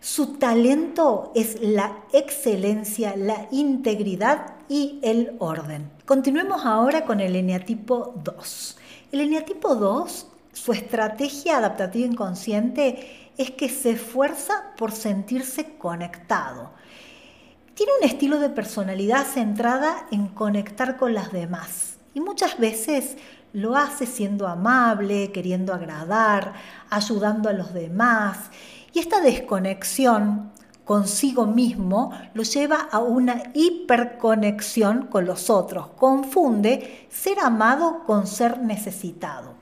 Su 0.00 0.34
talento 0.34 1.32
es 1.34 1.62
la 1.62 2.00
excelencia, 2.12 3.16
la 3.16 3.46
integridad 3.50 4.56
y 4.68 4.98
el 5.02 5.36
orden. 5.38 5.93
Continuemos 6.06 6.66
ahora 6.66 7.06
con 7.06 7.20
el 7.20 7.34
eneatipo 7.34 8.12
2. 8.22 8.76
El 9.10 9.20
eneatipo 9.22 9.74
2, 9.74 10.26
su 10.52 10.72
estrategia 10.72 11.56
adaptativa 11.56 12.06
inconsciente 12.06 13.30
es 13.38 13.52
que 13.52 13.70
se 13.70 13.92
esfuerza 13.92 14.74
por 14.76 14.92
sentirse 14.92 15.78
conectado. 15.78 16.72
Tiene 17.72 17.92
un 17.98 18.06
estilo 18.06 18.38
de 18.38 18.50
personalidad 18.50 19.24
centrada 19.24 20.06
en 20.10 20.28
conectar 20.28 20.98
con 20.98 21.14
las 21.14 21.32
demás 21.32 21.96
y 22.12 22.20
muchas 22.20 22.58
veces 22.58 23.16
lo 23.54 23.74
hace 23.74 24.04
siendo 24.04 24.46
amable, 24.46 25.32
queriendo 25.32 25.72
agradar, 25.72 26.52
ayudando 26.90 27.48
a 27.48 27.54
los 27.54 27.72
demás 27.72 28.50
y 28.92 28.98
esta 28.98 29.22
desconexión 29.22 30.52
consigo 30.84 31.46
mismo 31.46 32.12
lo 32.34 32.42
lleva 32.42 32.88
a 32.90 32.98
una 32.98 33.42
hiperconexión 33.54 35.06
con 35.06 35.24
los 35.24 35.50
otros, 35.50 35.88
confunde 35.96 37.06
ser 37.10 37.38
amado 37.40 38.04
con 38.06 38.26
ser 38.26 38.58
necesitado. 38.60 39.54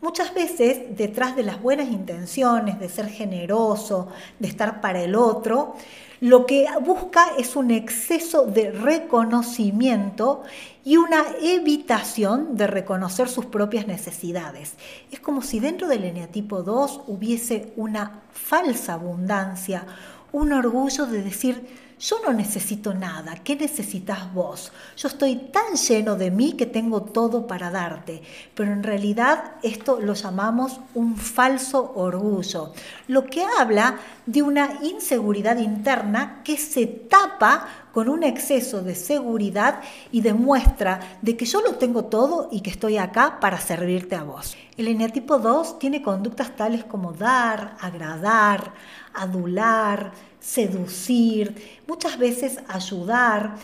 Muchas 0.00 0.34
veces 0.34 0.96
detrás 0.96 1.36
de 1.36 1.44
las 1.44 1.62
buenas 1.62 1.88
intenciones, 1.88 2.80
de 2.80 2.88
ser 2.88 3.08
generoso, 3.08 4.08
de 4.40 4.48
estar 4.48 4.80
para 4.80 5.00
el 5.00 5.14
otro, 5.14 5.76
lo 6.18 6.44
que 6.44 6.66
busca 6.84 7.26
es 7.38 7.54
un 7.54 7.70
exceso 7.70 8.44
de 8.46 8.72
reconocimiento 8.72 10.42
y 10.84 10.96
una 10.96 11.24
evitación 11.40 12.56
de 12.56 12.66
reconocer 12.66 13.28
sus 13.28 13.46
propias 13.46 13.86
necesidades. 13.86 14.74
Es 15.12 15.20
como 15.20 15.42
si 15.42 15.60
dentro 15.60 15.86
del 15.86 16.04
eneatipo 16.04 16.62
2 16.62 17.02
hubiese 17.06 17.72
una 17.76 18.22
falsa 18.32 18.94
abundancia, 18.94 19.86
un 20.32 20.52
orgullo 20.52 21.06
de 21.06 21.22
decir, 21.22 21.66
yo 22.02 22.16
no 22.24 22.32
necesito 22.32 22.92
nada, 22.94 23.36
¿qué 23.44 23.54
necesitas 23.54 24.34
vos? 24.34 24.72
Yo 24.96 25.06
estoy 25.06 25.36
tan 25.36 25.76
lleno 25.76 26.16
de 26.16 26.32
mí 26.32 26.54
que 26.54 26.66
tengo 26.66 27.02
todo 27.02 27.46
para 27.46 27.70
darte, 27.70 28.22
pero 28.56 28.72
en 28.72 28.82
realidad 28.82 29.52
esto 29.62 30.00
lo 30.00 30.14
llamamos 30.14 30.80
un 30.94 31.16
falso 31.16 31.92
orgullo, 31.94 32.72
lo 33.06 33.26
que 33.26 33.44
habla 33.44 33.98
de 34.26 34.42
una 34.42 34.80
inseguridad 34.82 35.58
interna 35.58 36.42
que 36.42 36.56
se 36.56 36.86
tapa 36.86 37.68
con 37.92 38.08
un 38.08 38.24
exceso 38.24 38.82
de 38.82 38.96
seguridad 38.96 39.80
y 40.10 40.22
demuestra 40.22 41.18
de 41.22 41.36
que 41.36 41.44
yo 41.44 41.60
lo 41.60 41.76
tengo 41.76 42.06
todo 42.06 42.48
y 42.50 42.62
que 42.62 42.70
estoy 42.70 42.96
acá 42.96 43.38
para 43.38 43.60
servirte 43.60 44.16
a 44.16 44.24
vos. 44.24 44.56
El 44.76 44.88
eneatipo 44.88 45.38
2 45.38 45.78
tiene 45.78 46.02
conductas 46.02 46.56
tales 46.56 46.82
como 46.82 47.12
dar, 47.12 47.76
agradar, 47.80 48.72
adular, 49.12 50.31
seducir, 50.42 51.80
muchas 51.86 52.18
veces 52.18 52.58
ayudar. 52.68 53.54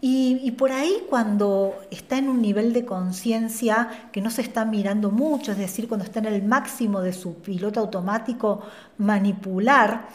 Y, 0.00 0.52
por 0.52 0.70
ahí 0.70 1.02
cuando 1.08 1.74
está 1.90 2.18
en 2.18 2.28
un 2.28 2.40
nivel 2.40 2.72
de 2.72 2.84
conciencia 2.84 4.08
que 4.12 4.20
no 4.20 4.30
se 4.30 4.42
está 4.42 4.64
mirando 4.64 5.10
mucho, 5.10 5.52
es 5.52 5.58
decir, 5.58 5.88
cuando 5.88 6.04
está 6.04 6.20
en 6.20 6.26
el 6.26 6.42
máximo 6.44 7.00
de 7.00 7.12
su 7.12 7.36
piloto 7.36 7.80
automático, 7.80 8.62
manipular. 8.98 10.08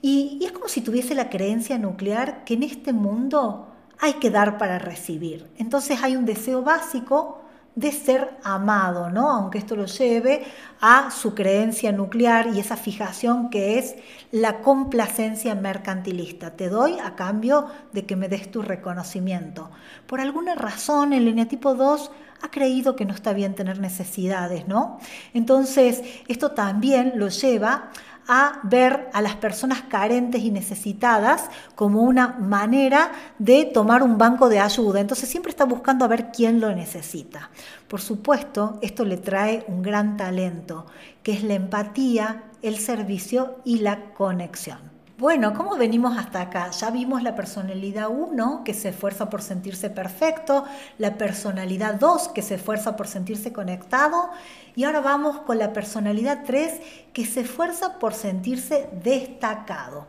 Y, 0.00 0.38
y 0.40 0.44
es 0.44 0.52
como 0.52 0.68
si 0.68 0.82
tuviese 0.82 1.14
la 1.14 1.30
creencia 1.30 1.78
nuclear 1.78 2.44
que 2.44 2.54
en 2.54 2.62
este 2.62 2.92
mundo 2.92 3.68
hay 3.98 4.14
que 4.14 4.30
dar 4.30 4.58
para 4.58 4.78
recibir. 4.78 5.48
Entonces 5.58 6.02
hay 6.02 6.14
un 6.14 6.26
deseo 6.26 6.62
básico 6.62 7.42
de 7.74 7.90
ser 7.90 8.36
amado, 8.44 9.10
¿no? 9.10 9.30
Aunque 9.30 9.58
esto 9.58 9.76
lo 9.76 9.86
lleve 9.86 10.44
a 10.80 11.10
su 11.10 11.34
creencia 11.34 11.90
nuclear 11.90 12.48
y 12.54 12.60
esa 12.60 12.76
fijación 12.76 13.48
que 13.48 13.78
es 13.78 13.94
la 14.32 14.60
complacencia 14.60 15.54
mercantilista. 15.54 16.56
Te 16.56 16.68
doy 16.68 16.98
a 16.98 17.14
cambio 17.14 17.66
de 17.92 18.06
que 18.06 18.16
me 18.16 18.28
des 18.28 18.50
tu 18.50 18.62
reconocimiento. 18.62 19.70
Por 20.06 20.20
alguna 20.20 20.54
razón 20.54 21.12
el 21.12 21.28
eneatipo 21.28 21.74
2 21.74 22.10
ha 22.40 22.50
creído 22.50 22.96
que 22.96 23.04
no 23.04 23.14
está 23.14 23.34
bien 23.34 23.54
tener 23.54 23.78
necesidades, 23.78 24.66
¿no? 24.66 24.98
Entonces, 25.32 26.02
esto 26.26 26.52
también 26.52 27.12
lo 27.16 27.28
lleva 27.28 27.90
a 28.28 28.60
ver 28.62 29.08
a 29.12 29.20
las 29.20 29.36
personas 29.36 29.82
carentes 29.82 30.42
y 30.42 30.50
necesitadas 30.50 31.48
como 31.74 32.02
una 32.02 32.28
manera 32.28 33.12
de 33.38 33.64
tomar 33.64 34.02
un 34.02 34.18
banco 34.18 34.48
de 34.48 34.60
ayuda. 34.60 35.00
Entonces 35.00 35.28
siempre 35.28 35.50
está 35.50 35.64
buscando 35.64 36.04
a 36.04 36.08
ver 36.08 36.30
quién 36.32 36.60
lo 36.60 36.74
necesita. 36.74 37.50
Por 37.88 38.00
supuesto, 38.00 38.78
esto 38.82 39.04
le 39.04 39.16
trae 39.16 39.64
un 39.68 39.82
gran 39.82 40.16
talento, 40.16 40.86
que 41.22 41.32
es 41.32 41.42
la 41.42 41.54
empatía, 41.54 42.44
el 42.62 42.78
servicio 42.78 43.56
y 43.64 43.78
la 43.78 44.12
conexión. 44.14 44.91
Bueno, 45.22 45.54
¿cómo 45.54 45.76
venimos 45.76 46.18
hasta 46.18 46.40
acá? 46.40 46.72
Ya 46.72 46.90
vimos 46.90 47.22
la 47.22 47.36
personalidad 47.36 48.08
1 48.10 48.62
que 48.64 48.74
se 48.74 48.88
esfuerza 48.88 49.30
por 49.30 49.40
sentirse 49.40 49.88
perfecto, 49.88 50.64
la 50.98 51.16
personalidad 51.16 51.94
2 51.94 52.30
que 52.30 52.42
se 52.42 52.56
esfuerza 52.56 52.96
por 52.96 53.06
sentirse 53.06 53.52
conectado 53.52 54.30
y 54.74 54.82
ahora 54.82 55.00
vamos 55.00 55.38
con 55.42 55.60
la 55.60 55.72
personalidad 55.72 56.42
3 56.44 56.80
que 57.12 57.24
se 57.24 57.42
esfuerza 57.42 58.00
por 58.00 58.14
sentirse 58.14 58.88
destacado. 59.04 60.08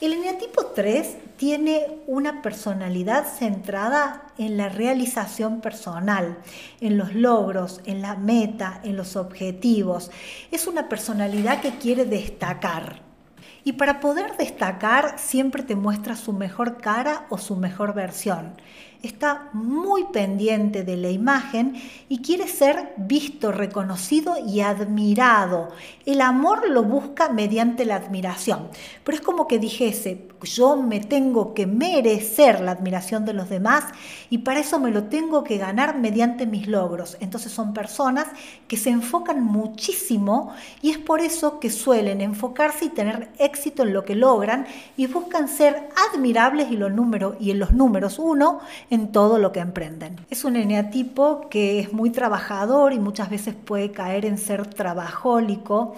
El 0.00 0.14
eneatipo 0.14 0.66
3 0.66 1.16
tiene 1.36 1.86
una 2.08 2.42
personalidad 2.42 3.26
centrada 3.26 4.24
en 4.36 4.56
la 4.56 4.68
realización 4.68 5.60
personal, 5.60 6.38
en 6.80 6.98
los 6.98 7.14
logros, 7.14 7.82
en 7.84 8.02
la 8.02 8.16
meta, 8.16 8.80
en 8.82 8.96
los 8.96 9.14
objetivos. 9.14 10.10
Es 10.50 10.66
una 10.66 10.88
personalidad 10.88 11.60
que 11.60 11.78
quiere 11.78 12.04
destacar. 12.04 13.03
Y 13.64 13.72
para 13.72 14.00
poder 14.00 14.36
destacar 14.36 15.18
siempre 15.18 15.62
te 15.62 15.74
muestra 15.74 16.16
su 16.16 16.32
mejor 16.32 16.78
cara 16.78 17.26
o 17.30 17.38
su 17.38 17.56
mejor 17.56 17.94
versión 17.94 18.54
está 19.06 19.50
muy 19.52 20.04
pendiente 20.04 20.82
de 20.82 20.96
la 20.96 21.10
imagen 21.10 21.74
y 22.08 22.18
quiere 22.18 22.48
ser 22.48 22.92
visto, 22.96 23.52
reconocido 23.52 24.36
y 24.46 24.60
admirado. 24.60 25.68
El 26.06 26.20
amor 26.20 26.68
lo 26.68 26.82
busca 26.82 27.28
mediante 27.28 27.84
la 27.84 27.96
admiración, 27.96 28.68
pero 29.04 29.16
es 29.16 29.22
como 29.22 29.46
que 29.46 29.58
dijese, 29.58 30.28
yo 30.44 30.76
me 30.76 31.00
tengo 31.00 31.54
que 31.54 31.66
merecer 31.66 32.60
la 32.60 32.72
admiración 32.72 33.24
de 33.24 33.32
los 33.32 33.48
demás 33.48 33.84
y 34.30 34.38
para 34.38 34.60
eso 34.60 34.78
me 34.78 34.90
lo 34.90 35.04
tengo 35.04 35.44
que 35.44 35.58
ganar 35.58 35.98
mediante 35.98 36.46
mis 36.46 36.66
logros. 36.66 37.16
Entonces 37.20 37.52
son 37.52 37.72
personas 37.74 38.26
que 38.68 38.76
se 38.76 38.90
enfocan 38.90 39.42
muchísimo 39.42 40.52
y 40.82 40.90
es 40.90 40.98
por 40.98 41.20
eso 41.20 41.60
que 41.60 41.70
suelen 41.70 42.20
enfocarse 42.20 42.86
y 42.86 42.88
tener 42.90 43.28
éxito 43.38 43.82
en 43.82 43.92
lo 43.92 44.04
que 44.04 44.14
logran 44.14 44.66
y 44.96 45.06
buscan 45.06 45.48
ser 45.48 45.88
admirables 46.12 46.70
y, 46.70 46.76
los 46.76 46.92
números, 46.92 47.36
y 47.40 47.50
en 47.50 47.58
los 47.58 47.72
números 47.72 48.18
uno 48.18 48.60
en 48.94 49.12
todo 49.12 49.38
lo 49.38 49.52
que 49.52 49.60
emprenden. 49.60 50.16
Es 50.30 50.44
un 50.44 50.56
eneatipo 50.56 51.48
que 51.50 51.80
es 51.80 51.92
muy 51.92 52.10
trabajador 52.10 52.92
y 52.92 52.98
muchas 52.98 53.28
veces 53.28 53.54
puede 53.54 53.90
caer 53.90 54.24
en 54.24 54.38
ser 54.38 54.66
trabajólico. 54.66 55.94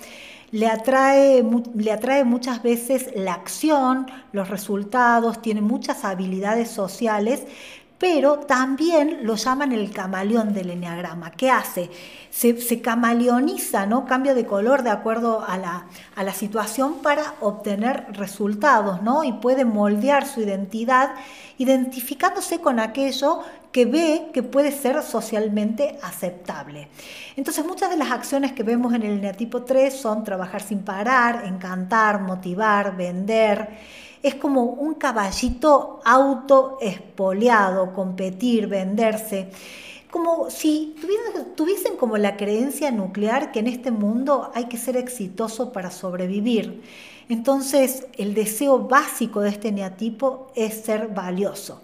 Le 0.50 0.66
atrae, 0.66 1.44
le 1.74 1.92
atrae 1.92 2.24
muchas 2.24 2.62
veces 2.62 3.10
la 3.14 3.34
acción, 3.34 4.06
los 4.32 4.48
resultados, 4.48 5.42
tiene 5.42 5.60
muchas 5.60 6.04
habilidades 6.04 6.70
sociales, 6.70 7.44
pero 7.98 8.40
también 8.40 9.20
lo 9.22 9.36
llaman 9.36 9.72
el 9.72 9.90
camaleón 9.90 10.52
del 10.52 10.70
enneagrama. 10.70 11.30
¿Qué 11.30 11.50
hace? 11.50 11.90
Se, 12.30 12.60
se 12.60 12.82
camaleoniza, 12.82 13.86
¿no? 13.86 14.04
cambia 14.04 14.34
de 14.34 14.44
color 14.44 14.82
de 14.82 14.90
acuerdo 14.90 15.42
a 15.46 15.56
la, 15.56 16.32
situación 16.34 16.96
para 17.02 17.34
obtener 17.40 18.06
resultados 18.12 19.02
¿no? 19.02 19.24
y 19.24 19.32
puede 19.32 19.64
moldear 19.64 20.26
su 20.26 20.42
identidad 20.42 21.14
identificándose 21.56 22.60
con 22.60 22.78
aquello 22.78 23.40
que 23.72 23.86
ve 23.86 24.30
que 24.34 24.42
puede 24.42 24.72
ser 24.72 25.02
socialmente 25.02 25.98
aceptable. 26.02 26.88
Entonces 27.36 27.64
muchas 27.64 27.88
de 27.88 27.96
las 27.96 28.10
acciones 28.10 28.52
que 28.52 28.62
vemos 28.62 28.92
en 28.92 29.02
el 29.02 29.18
eneatipo 29.18 29.62
3 29.62 29.94
son 29.94 30.24
trabajar 30.24 30.62
sin 30.62 30.80
parar, 30.80 31.44
encantar, 31.46 32.20
motivar, 32.20 32.96
vender 32.96 33.68
es 34.26 34.34
como 34.34 34.64
un 34.64 34.94
caballito 34.94 36.00
autoespoleado, 36.04 37.92
competir, 37.92 38.66
venderse, 38.66 39.50
como 40.10 40.50
si 40.50 40.96
tuviesen, 41.56 41.96
como 41.96 42.16
la 42.16 42.36
creencia 42.36 42.90
nuclear 42.90 43.52
que 43.52 43.60
en 43.60 43.66
este 43.68 43.90
mundo 43.90 44.50
hay 44.54 44.64
que 44.64 44.78
ser 44.78 44.96
exitoso 44.96 45.72
para 45.72 45.90
sobrevivir. 45.90 46.82
Entonces, 47.28 48.06
el 48.16 48.34
deseo 48.34 48.80
básico 48.80 49.40
de 49.40 49.50
este 49.50 49.72
neatipo 49.72 50.50
es 50.54 50.74
ser 50.84 51.08
valioso 51.08 51.82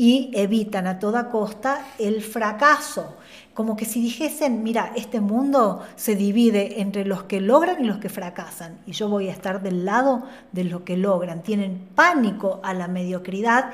y 0.00 0.30
evitan 0.32 0.86
a 0.86 0.98
toda 0.98 1.28
costa 1.28 1.84
el 1.98 2.22
fracaso 2.22 3.18
como 3.52 3.76
que 3.76 3.84
si 3.84 4.00
dijesen, 4.00 4.62
mira, 4.62 4.90
este 4.96 5.20
mundo 5.20 5.82
se 5.96 6.16
divide 6.16 6.80
entre 6.80 7.04
los 7.04 7.24
que 7.24 7.42
logran 7.42 7.84
y 7.84 7.86
los 7.86 7.98
que 7.98 8.08
fracasan, 8.08 8.78
y 8.86 8.92
yo 8.92 9.10
voy 9.10 9.28
a 9.28 9.32
estar 9.32 9.60
del 9.60 9.84
lado 9.84 10.22
de 10.52 10.64
los 10.64 10.80
que 10.80 10.96
logran. 10.96 11.42
Tienen 11.42 11.88
pánico 11.94 12.60
a 12.62 12.72
la 12.72 12.88
mediocridad 12.88 13.72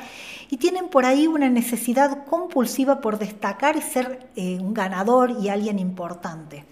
y 0.51 0.57
tienen 0.57 0.89
por 0.89 1.05
ahí 1.05 1.29
una 1.29 1.49
necesidad 1.51 2.25
compulsiva 2.25 3.01
por 3.01 3.21
destacar 3.21 3.77
y 3.77 3.81
ser 3.81 4.27
eh, 4.35 4.59
un 4.61 4.75
ganador 4.75 5.37
y 5.41 5.51
alguien 5.51 5.79
importante. 5.79 6.65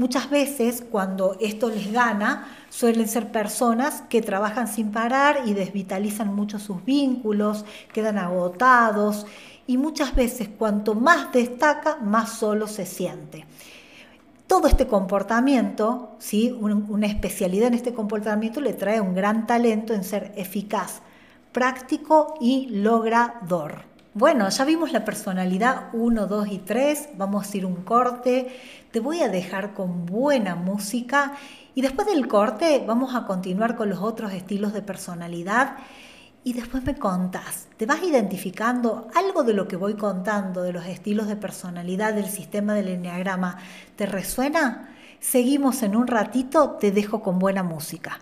Muchas 0.00 0.30
veces 0.30 0.82
cuando 0.90 1.36
esto 1.40 1.68
les 1.68 1.92
gana, 1.92 2.48
suelen 2.70 3.06
ser 3.06 3.30
personas 3.30 4.02
que 4.08 4.22
trabajan 4.22 4.66
sin 4.66 4.92
parar 4.92 5.42
y 5.44 5.52
desvitalizan 5.52 6.34
mucho 6.34 6.58
sus 6.58 6.82
vínculos, 6.86 7.66
quedan 7.92 8.16
agotados 8.16 9.26
y 9.66 9.76
muchas 9.76 10.14
veces 10.14 10.48
cuanto 10.48 10.94
más 10.94 11.30
destaca, 11.34 11.96
más 11.96 12.30
solo 12.30 12.66
se 12.66 12.86
siente. 12.86 13.44
Todo 14.46 14.68
este 14.68 14.86
comportamiento, 14.86 16.16
¿sí? 16.18 16.50
una 16.58 17.06
especialidad 17.06 17.68
en 17.68 17.74
este 17.74 17.92
comportamiento 17.92 18.62
le 18.62 18.72
trae 18.72 19.02
un 19.02 19.14
gran 19.14 19.46
talento 19.46 19.92
en 19.92 20.02
ser 20.02 20.32
eficaz, 20.34 21.02
práctico 21.52 22.36
y 22.40 22.70
logrador. 22.70 23.89
Bueno, 24.12 24.48
ya 24.48 24.64
vimos 24.64 24.90
la 24.90 25.04
personalidad 25.04 25.90
1, 25.92 26.26
2 26.26 26.48
y 26.48 26.58
3, 26.58 27.10
vamos 27.16 27.48
a 27.48 27.56
ir 27.56 27.64
un 27.64 27.84
corte, 27.84 28.48
te 28.90 28.98
voy 28.98 29.20
a 29.20 29.28
dejar 29.28 29.72
con 29.72 30.04
buena 30.04 30.56
música 30.56 31.34
y 31.76 31.82
después 31.82 32.08
del 32.08 32.26
corte 32.26 32.82
vamos 32.84 33.14
a 33.14 33.24
continuar 33.24 33.76
con 33.76 33.88
los 33.88 34.00
otros 34.00 34.32
estilos 34.32 34.72
de 34.72 34.82
personalidad 34.82 35.76
y 36.42 36.54
después 36.54 36.82
me 36.82 36.96
contás. 36.96 37.68
¿Te 37.76 37.86
vas 37.86 38.02
identificando 38.02 39.06
algo 39.14 39.44
de 39.44 39.54
lo 39.54 39.68
que 39.68 39.76
voy 39.76 39.94
contando, 39.94 40.62
de 40.62 40.72
los 40.72 40.86
estilos 40.86 41.28
de 41.28 41.36
personalidad 41.36 42.12
del 42.12 42.26
sistema 42.26 42.74
del 42.74 42.88
enneagrama? 42.88 43.58
¿Te 43.94 44.06
resuena? 44.06 44.88
Seguimos 45.20 45.84
en 45.84 45.94
un 45.94 46.08
ratito, 46.08 46.78
te 46.80 46.90
dejo 46.90 47.22
con 47.22 47.38
buena 47.38 47.62
música. 47.62 48.18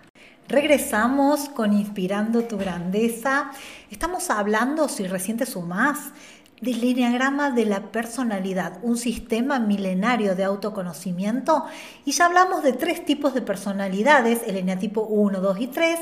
Regresamos 0.49 1.51
con 1.51 1.75
Inspirando 1.75 2.45
tu 2.45 2.57
Grandeza. 2.57 3.51
Estamos 3.91 4.31
hablando, 4.31 4.89
si 4.89 5.07
recién 5.07 5.37
te 5.37 5.45
sumás, 5.45 6.13
del 6.63 6.83
enneagrama 6.83 7.51
de 7.51 7.67
la 7.67 7.93
personalidad, 7.93 8.79
un 8.83 8.97
sistema 8.97 9.59
milenario 9.59 10.35
de 10.35 10.45
autoconocimiento. 10.45 11.67
Y 12.07 12.13
ya 12.13 12.25
hablamos 12.25 12.63
de 12.63 12.73
tres 12.73 13.05
tipos 13.05 13.35
de 13.35 13.43
personalidades, 13.43 14.41
el 14.47 14.57
eneatipo 14.57 15.03
1, 15.03 15.39
2 15.39 15.61
y 15.61 15.67
3 15.67 15.99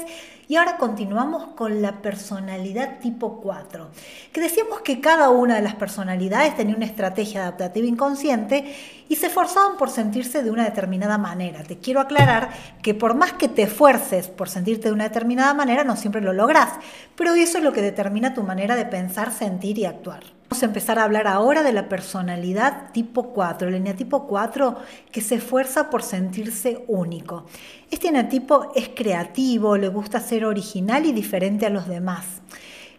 y 0.49 0.57
ahora 0.57 0.77
continuamos 0.77 1.49
con 1.55 1.83
la 1.83 2.03
personalidad 2.03 3.01
tipo 3.01 3.41
4, 3.41 3.89
que 4.33 4.41
decíamos 4.41 4.81
que 4.81 5.01
cada 5.01 5.31
una 5.31 5.57
de 5.57 5.63
las 5.63 5.75
personalidades 5.75 6.57
tenía 6.57 6.77
una 6.77 6.87
estrategia 6.87 7.43
adaptativa 7.43 7.87
inconsciente 7.87 8.75
y 9.09 9.17
se 9.17 9.27
esforzaban 9.27 9.77
por 9.77 9.91
sentirse 9.91 10.43
de 10.43 10.51
una 10.51 10.65
determinada 10.65 11.19
manera. 11.19 11.63
Te 11.65 11.79
quiero 11.79 12.01
aclarar 12.01 12.51
que 12.83 12.95
por 12.95 13.15
más 13.15 13.33
que 13.33 13.49
te 13.49 13.63
esfuerces 13.63 14.29
por 14.29 14.49
sentirte 14.49 14.89
de 14.89 14.95
una 14.95 15.05
determinada 15.05 15.55
manera, 15.55 15.85
no 15.85 15.97
siempre 15.97 16.21
lo 16.21 16.33
logras, 16.33 16.71
pero 17.17 17.35
eso 17.35 17.59
es 17.59 17.65
lo 17.65 17.73
que 17.73 17.83
determina 17.83 18.35
tu 18.35 18.43
manera 18.43 18.77
de 18.77 18.87
pensar, 18.87 19.33
sentir 19.33 19.79
y 19.79 19.85
actuar. 19.85 20.37
Vamos 20.49 20.63
a 20.63 20.67
empezar 20.67 21.01
a 21.01 21.03
hablar 21.03 21.27
ahora 21.27 21.65
de 21.65 21.73
la 21.73 21.89
personalidad 21.89 22.93
tipo 22.93 23.33
4, 23.33 23.67
el 23.67 23.75
eneatipo 23.75 24.29
4 24.29 24.77
que 25.11 25.21
se 25.21 25.35
esfuerza 25.35 25.91
por 25.91 26.05
sentirse 26.05 26.85
único. 26.87 27.47
Este 27.89 28.09
eneatipo 28.09 28.73
es 28.75 28.89
creativo, 28.89 29.77
le 29.77 29.89
gusta 29.89 30.19
ser 30.19 30.45
original 30.45 31.07
y 31.07 31.13
diferente 31.13 31.67
a 31.67 31.71
los 31.71 31.87
demás. 31.87 32.25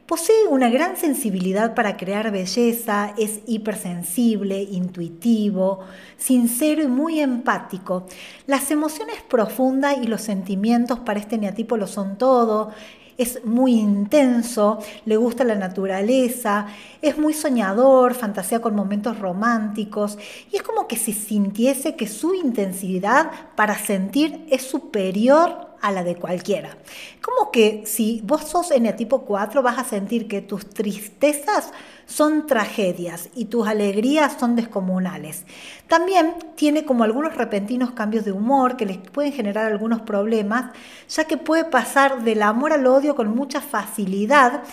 Posee 0.05 0.47
una 0.49 0.69
gran 0.69 0.95
sensibilidad 0.95 1.75
para 1.75 1.97
crear 1.97 2.31
belleza, 2.31 3.13
es 3.17 3.41
hipersensible, 3.45 4.61
intuitivo, 4.63 5.81
sincero 6.15 6.81
y 6.81 6.87
muy 6.87 7.19
empático. 7.19 8.05
Las 8.45 8.71
emociones 8.71 9.21
profundas 9.27 9.97
y 10.01 10.07
los 10.07 10.21
sentimientos 10.21 10.99
para 10.99 11.19
este 11.19 11.35
eneatipo 11.35 11.75
lo 11.75 11.87
son 11.87 12.17
todo 12.17 12.71
es 13.17 13.43
muy 13.45 13.73
intenso, 13.73 14.79
le 15.05 15.17
gusta 15.17 15.43
la 15.43 15.55
naturaleza, 15.55 16.67
es 17.01 17.17
muy 17.17 17.33
soñador, 17.33 18.13
fantasea 18.13 18.59
con 18.59 18.75
momentos 18.75 19.19
románticos 19.19 20.17
y 20.51 20.57
es 20.57 20.63
como 20.63 20.87
que 20.87 20.97
si 20.97 21.13
sintiese 21.13 21.95
que 21.95 22.07
su 22.07 22.33
intensidad 22.33 23.31
para 23.55 23.77
sentir 23.77 24.45
es 24.49 24.61
superior 24.63 25.66
a 25.87 25.91
la 25.91 26.03
de 26.03 26.15
cualquiera. 26.15 26.77
Como 27.21 27.49
que 27.51 27.83
si 27.85 28.21
vos 28.23 28.43
sos 28.43 28.71
en 28.71 28.85
el 28.85 28.95
tipo 28.95 29.21
4 29.21 29.61
vas 29.61 29.79
a 29.79 29.83
sentir 29.83 30.27
que 30.27 30.41
tus 30.41 30.69
tristezas 30.69 31.71
son 32.05 32.45
tragedias 32.45 33.29
y 33.35 33.45
tus 33.45 33.67
alegrías 33.67 34.37
son 34.39 34.55
descomunales. 34.55 35.45
También 35.87 36.35
tiene 36.55 36.85
como 36.85 37.03
algunos 37.03 37.35
repentinos 37.35 37.91
cambios 37.91 38.25
de 38.25 38.33
humor 38.33 38.75
que 38.75 38.85
les 38.85 38.97
pueden 38.97 39.31
generar 39.31 39.65
algunos 39.71 40.01
problemas, 40.01 40.71
ya 41.09 41.23
que 41.23 41.37
puede 41.37 41.63
pasar 41.65 42.23
del 42.23 42.41
amor 42.41 42.73
al 42.73 42.85
odio 42.85 43.15
con 43.15 43.33
mucha 43.33 43.61
facilidad 43.61 44.63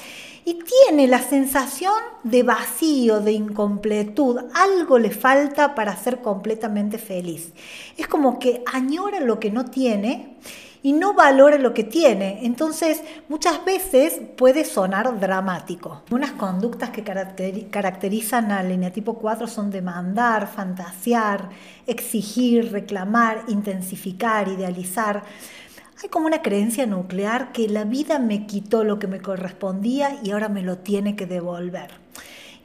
y 0.44 0.58
tiene 0.58 1.08
la 1.08 1.20
sensación 1.20 1.94
de 2.22 2.42
vacío, 2.42 3.20
de 3.20 3.32
incompletud, 3.32 4.40
algo 4.54 4.98
le 4.98 5.10
falta 5.10 5.74
para 5.74 5.96
ser 5.96 6.20
completamente 6.20 6.98
feliz. 6.98 7.52
Es 7.96 8.06
como 8.08 8.38
que 8.38 8.62
añora 8.70 9.20
lo 9.20 9.40
que 9.40 9.50
no 9.50 9.64
tiene 9.64 10.36
y 10.84 10.92
no 10.92 11.14
valora 11.14 11.56
lo 11.56 11.72
que 11.72 11.82
tiene. 11.82 12.40
Entonces, 12.42 13.02
muchas 13.30 13.64
veces 13.64 14.20
puede 14.36 14.66
sonar 14.66 15.18
dramático. 15.18 16.02
Unas 16.10 16.32
conductas 16.32 16.90
que 16.90 17.02
caracterizan 17.02 18.52
al 18.52 18.68
lineatipo 18.68 19.14
4 19.14 19.46
son 19.46 19.70
demandar, 19.70 20.46
fantasear, 20.46 21.48
exigir, 21.86 22.70
reclamar, 22.70 23.44
intensificar, 23.48 24.46
idealizar. 24.48 25.22
Hay 26.02 26.10
como 26.10 26.26
una 26.26 26.42
creencia 26.42 26.84
nuclear 26.84 27.50
que 27.52 27.66
la 27.66 27.84
vida 27.84 28.18
me 28.18 28.46
quitó 28.46 28.84
lo 28.84 28.98
que 28.98 29.06
me 29.06 29.22
correspondía 29.22 30.18
y 30.22 30.32
ahora 30.32 30.50
me 30.50 30.60
lo 30.60 30.76
tiene 30.76 31.16
que 31.16 31.24
devolver. 31.24 31.92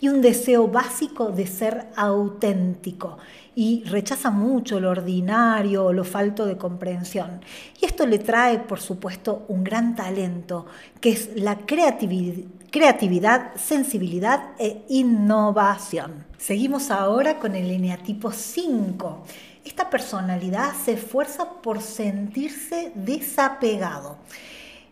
Y 0.02 0.10
un 0.10 0.22
deseo 0.22 0.68
básico 0.68 1.32
de 1.32 1.48
ser 1.48 1.88
auténtico 1.96 3.18
y 3.60 3.84
rechaza 3.84 4.32
mucho 4.32 4.80
lo 4.80 4.90
ordinario 4.90 5.84
o 5.84 5.92
lo 5.92 6.06
falto 6.06 6.46
de 6.46 6.56
comprensión. 6.56 7.42
Y 7.82 7.86
esto 7.88 8.06
le 8.06 8.18
trae, 8.18 8.60
por 8.60 8.80
supuesto, 8.80 9.44
un 9.50 9.66
gran 9.66 9.98
talento, 9.98 10.66
que 11.02 11.10
es 11.10 11.32
la 11.36 11.58
creatividad, 11.58 13.54
sensibilidad 13.56 14.52
e 14.60 14.86
innovación. 14.88 16.26
Seguimos 16.38 16.90
ahora 16.90 17.38
con 17.38 17.54
el 17.54 17.70
eneatipo 17.70 18.32
5. 18.32 19.26
Esta 19.66 19.90
personalidad 19.90 20.72
se 20.86 20.94
esfuerza 20.94 21.62
por 21.62 21.82
sentirse 21.82 22.94
desapegado. 22.96 24.20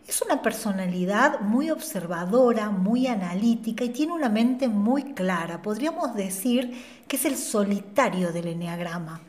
Es 0.08 0.22
una 0.22 0.40
personalidad 0.40 1.40
muy 1.40 1.70
observadora, 1.70 2.70
muy 2.70 3.06
analítica 3.06 3.84
y 3.84 3.90
tiene 3.90 4.14
una 4.14 4.30
mente 4.30 4.66
muy 4.66 5.12
clara. 5.12 5.60
Podríamos 5.60 6.14
decir 6.14 6.72
que 7.06 7.16
es 7.16 7.26
el 7.26 7.36
solitario 7.36 8.32
del 8.32 8.46
enneagrama. 8.46 9.20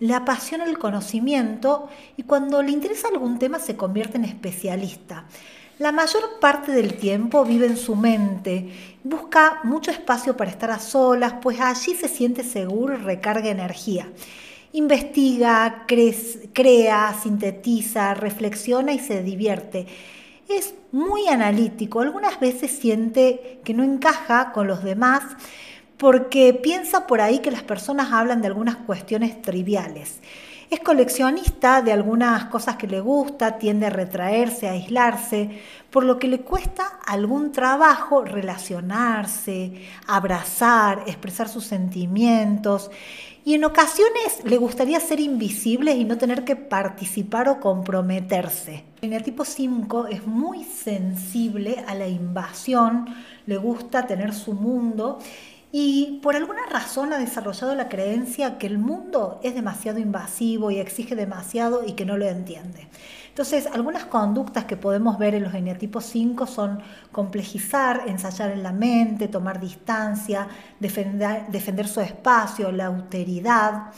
Le 0.00 0.12
apasiona 0.14 0.64
el 0.64 0.80
conocimiento 0.80 1.88
y 2.16 2.24
cuando 2.24 2.60
le 2.60 2.72
interesa 2.72 3.06
algún 3.06 3.38
tema 3.38 3.60
se 3.60 3.76
convierte 3.76 4.16
en 4.16 4.24
especialista. 4.24 5.26
La 5.78 5.92
mayor 5.92 6.40
parte 6.40 6.72
del 6.72 6.94
tiempo 6.94 7.44
vive 7.44 7.66
en 7.66 7.76
su 7.76 7.94
mente, 7.94 8.98
busca 9.04 9.60
mucho 9.62 9.92
espacio 9.92 10.36
para 10.36 10.50
estar 10.50 10.72
a 10.72 10.80
solas, 10.80 11.34
pues 11.40 11.60
allí 11.60 11.94
se 11.94 12.08
siente 12.08 12.42
seguro 12.42 12.94
y 12.94 12.96
recarga 12.96 13.48
energía. 13.48 14.08
Investiga, 14.72 15.84
crea, 15.86 17.16
sintetiza, 17.22 18.14
reflexiona 18.14 18.92
y 18.92 18.98
se 18.98 19.22
divierte 19.22 19.86
es 20.48 20.74
muy 20.92 21.28
analítico, 21.28 22.00
algunas 22.00 22.38
veces 22.40 22.70
siente 22.70 23.60
que 23.64 23.74
no 23.74 23.82
encaja 23.82 24.52
con 24.52 24.66
los 24.66 24.84
demás 24.84 25.22
porque 25.96 26.52
piensa 26.54 27.06
por 27.06 27.20
ahí 27.20 27.38
que 27.38 27.50
las 27.50 27.62
personas 27.62 28.12
hablan 28.12 28.42
de 28.42 28.48
algunas 28.48 28.76
cuestiones 28.76 29.40
triviales. 29.40 30.20
Es 30.68 30.80
coleccionista 30.80 31.80
de 31.80 31.92
algunas 31.92 32.46
cosas 32.46 32.76
que 32.76 32.88
le 32.88 33.00
gusta, 33.00 33.56
tiende 33.56 33.86
a 33.86 33.90
retraerse, 33.90 34.68
a 34.68 34.72
aislarse, 34.72 35.60
por 35.90 36.04
lo 36.04 36.18
que 36.18 36.26
le 36.26 36.40
cuesta 36.40 36.98
algún 37.06 37.52
trabajo 37.52 38.24
relacionarse, 38.24 39.86
abrazar, 40.08 41.04
expresar 41.06 41.48
sus 41.48 41.64
sentimientos 41.64 42.90
y 43.46 43.54
en 43.54 43.64
ocasiones 43.64 44.40
le 44.42 44.56
gustaría 44.56 44.98
ser 44.98 45.20
invisible 45.20 45.92
y 45.92 46.04
no 46.04 46.18
tener 46.18 46.44
que 46.44 46.56
participar 46.56 47.48
o 47.48 47.60
comprometerse. 47.60 48.82
El 49.02 49.22
tipo 49.22 49.44
5 49.44 50.06
es 50.06 50.26
muy 50.26 50.64
sensible 50.64 51.84
a 51.86 51.94
la 51.94 52.08
invasión, 52.08 53.06
le 53.44 53.58
gusta 53.58 54.06
tener 54.06 54.32
su 54.32 54.54
mundo 54.54 55.18
y 55.70 56.20
por 56.22 56.34
alguna 56.34 56.64
razón 56.70 57.12
ha 57.12 57.18
desarrollado 57.18 57.74
la 57.74 57.90
creencia 57.90 58.56
que 58.56 58.66
el 58.66 58.78
mundo 58.78 59.38
es 59.42 59.54
demasiado 59.54 59.98
invasivo 59.98 60.70
y 60.70 60.78
exige 60.78 61.14
demasiado 61.14 61.84
y 61.86 61.92
que 61.92 62.06
no 62.06 62.16
lo 62.16 62.24
entiende. 62.24 62.88
Entonces, 63.28 63.66
algunas 63.66 64.06
conductas 64.06 64.64
que 64.64 64.78
podemos 64.78 65.18
ver 65.18 65.34
en 65.34 65.42
los 65.42 65.52
eneatipos 65.52 66.06
5 66.06 66.46
son 66.46 66.80
complejizar, 67.12 68.04
ensayar 68.06 68.50
en 68.50 68.62
la 68.62 68.72
mente, 68.72 69.28
tomar 69.28 69.60
distancia, 69.60 70.48
defender, 70.80 71.48
defender 71.48 71.86
su 71.86 72.00
espacio, 72.00 72.72
la 72.72 72.86
autoridad. 72.86 73.92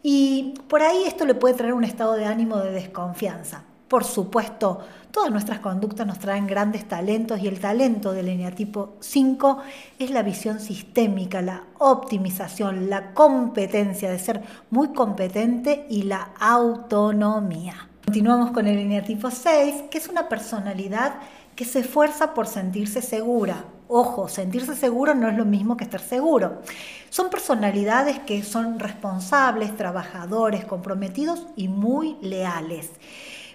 Y 0.00 0.54
por 0.68 0.82
ahí 0.82 1.02
esto 1.06 1.24
le 1.24 1.34
puede 1.34 1.54
traer 1.56 1.72
un 1.72 1.82
estado 1.82 2.12
de 2.12 2.26
ánimo 2.26 2.58
de 2.58 2.70
desconfianza. 2.70 3.64
Por 3.88 4.04
supuesto, 4.04 4.80
todas 5.10 5.30
nuestras 5.30 5.60
conductas 5.60 6.06
nos 6.06 6.18
traen 6.18 6.46
grandes 6.46 6.86
talentos 6.86 7.40
y 7.40 7.48
el 7.48 7.58
talento 7.58 8.12
del 8.12 8.28
eneatipo 8.28 8.96
5 9.00 9.62
es 9.98 10.10
la 10.10 10.22
visión 10.22 10.60
sistémica, 10.60 11.40
la 11.40 11.64
optimización, 11.78 12.90
la 12.90 13.14
competencia 13.14 14.10
de 14.10 14.18
ser 14.18 14.42
muy 14.68 14.92
competente 14.92 15.86
y 15.88 16.02
la 16.02 16.32
autonomía. 16.38 17.88
Continuamos 18.04 18.50
con 18.50 18.66
el 18.66 18.78
eneatipo 18.78 19.30
6, 19.30 19.84
que 19.90 19.96
es 19.96 20.08
una 20.08 20.28
personalidad 20.28 21.14
que 21.56 21.64
se 21.64 21.80
esfuerza 21.80 22.34
por 22.34 22.46
sentirse 22.46 23.00
segura. 23.00 23.64
Ojo, 23.88 24.28
sentirse 24.28 24.76
seguro 24.76 25.14
no 25.14 25.28
es 25.28 25.36
lo 25.36 25.46
mismo 25.46 25.78
que 25.78 25.84
estar 25.84 26.00
seguro. 26.00 26.60
Son 27.08 27.30
personalidades 27.30 28.18
que 28.18 28.42
son 28.42 28.78
responsables, 28.78 29.74
trabajadores, 29.76 30.66
comprometidos 30.66 31.46
y 31.56 31.68
muy 31.68 32.18
leales. 32.20 32.90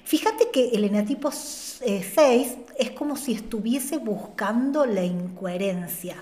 Fíjate 0.04 0.50
que 0.52 0.70
el 0.70 0.84
eneatipo 0.84 1.32
6 1.32 1.82
eh, 1.82 2.58
es 2.78 2.92
como 2.92 3.16
si 3.16 3.34
estuviese 3.34 3.98
buscando 3.98 4.86
la 4.86 5.04
incoherencia. 5.04 6.16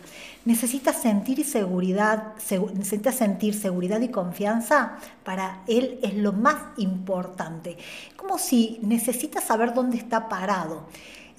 Necesita 0.46 0.94
sentir 0.94 1.44
seguridad, 1.46 2.34
necesita 2.76 3.12
sentir 3.12 3.56
seguridad 3.56 4.00
y 4.02 4.10
confianza. 4.10 4.98
Para 5.24 5.64
él 5.68 6.00
es 6.04 6.14
lo 6.14 6.32
más 6.32 6.58
importante. 6.78 7.78
Como 8.16 8.38
si 8.38 8.80
necesita 8.84 9.42
saber 9.42 9.74
dónde 9.74 9.98
está 9.98 10.30
parado. 10.30 10.88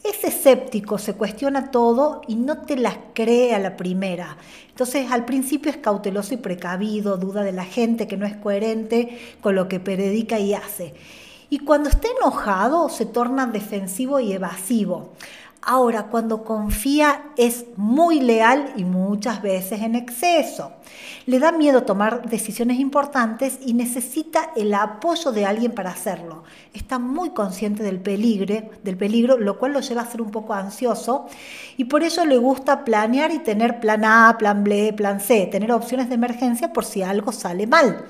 es 0.03 0.25
escéptico, 0.25 0.99
se 0.99 1.15
cuestiona 1.15 1.71
todo 1.71 2.23
y 2.27 2.35
no 2.35 2.63
te 2.63 2.77
las 2.77 2.97
cree 3.15 3.55
a 3.55 3.61
la 3.61 3.77
primera. 3.77 4.37
Entonces 4.69 5.13
al 5.13 5.25
principio 5.25 5.71
es 5.71 5.77
cauteloso 5.77 6.35
y 6.35 6.39
precavido, 6.39 7.19
duda 7.19 7.45
de 7.45 7.53
la 7.53 7.65
gente 7.65 8.09
que 8.09 8.17
no 8.17 8.27
es 8.27 8.37
coherente 8.37 9.17
con 9.41 9.55
lo 9.55 9.69
que 9.69 9.79
predica 9.79 10.41
y 10.41 10.55
hace. 10.55 10.95
Y 11.53 11.59
cuando 11.59 11.91
está 11.91 12.09
enojado 12.19 12.89
se 12.89 13.05
torna 13.05 13.45
defensivo 13.45 14.19
y 14.19 14.33
evasivo. 14.33 15.11
Ahora, 15.61 16.05
cuando 16.05 16.45
confía 16.45 17.25
es 17.37 17.67
muy 17.77 18.21
leal 18.21 18.73
y 18.75 18.85
muchas 18.85 19.43
veces 19.43 19.83
en 19.83 19.95
exceso. 19.95 20.73
Le 21.27 21.39
da 21.39 21.53
miedo 21.53 21.83
tomar 21.83 22.27
decisiones 22.27 22.81
importantes 22.81 23.59
y 23.67 23.75
necesita 23.75 24.53
el 24.57 24.73
apoyo 24.73 25.31
de 25.31 25.45
alguien 25.45 25.73
para 25.73 25.91
hacerlo. 25.91 26.43
Está 26.73 26.99
muy 26.99 27.33
consciente 27.33 27.83
del 27.83 28.01
peligro, 28.01 28.71
del 28.83 28.97
peligro, 28.97 29.37
lo 29.37 29.59
cual 29.59 29.75
lo 29.75 29.81
lleva 29.81 30.01
a 30.01 30.11
ser 30.11 30.23
un 30.23 30.31
poco 30.31 30.55
ansioso 30.55 31.27
y 31.77 31.85
por 31.85 32.03
eso 32.03 32.25
le 32.25 32.39
gusta 32.39 32.83
planear 32.83 33.31
y 33.31 33.41
tener 33.41 33.79
plan 33.79 34.07
A, 34.07 34.37
plan 34.39 34.65
B, 34.65 34.95
plan 34.97 35.21
C, 35.21 35.49
tener 35.53 35.71
opciones 35.71 36.09
de 36.09 36.15
emergencia 36.15 36.73
por 36.73 36.87
si 36.87 37.03
algo 37.03 37.31
sale 37.31 37.67
mal. 37.67 38.07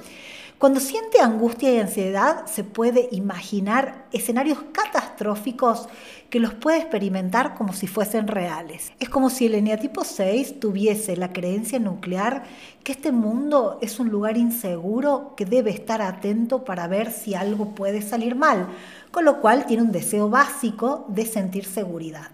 Cuando 0.63 0.79
siente 0.79 1.21
angustia 1.21 1.75
y 1.75 1.81
ansiedad, 1.81 2.47
se 2.47 2.63
puede 2.63 3.09
imaginar 3.11 4.07
escenarios 4.13 4.59
catastróficos 4.71 5.89
que 6.31 6.39
los 6.39 6.55
puede 6.55 6.79
experimentar 6.79 7.57
como 7.57 7.73
si 7.73 7.89
fuesen 7.89 8.29
reales. 8.29 8.93
Es 9.01 9.09
como 9.09 9.29
si 9.29 9.47
el 9.47 9.57
eneatipo 9.57 10.05
6 10.05 10.61
tuviese 10.61 11.17
la 11.17 11.33
creencia 11.33 11.81
nuclear 11.81 12.45
que 12.85 12.93
este 12.93 13.11
mundo 13.11 13.81
es 13.83 13.99
un 13.99 14.11
lugar 14.11 14.37
inseguro 14.37 15.35
que 15.37 15.47
debe 15.47 15.73
estar 15.73 16.01
atento 16.01 16.63
para 16.63 16.87
ver 16.87 17.11
si 17.11 17.35
algo 17.35 17.75
puede 17.75 18.01
salir 18.01 18.37
mal, 18.37 18.69
con 19.11 19.25
lo 19.25 19.41
cual 19.41 19.67
tiene 19.67 19.83
un 19.83 19.91
deseo 19.91 20.31
básico 20.31 21.07
de 21.09 21.27
sentir 21.27 21.65
seguridad. 21.65 22.31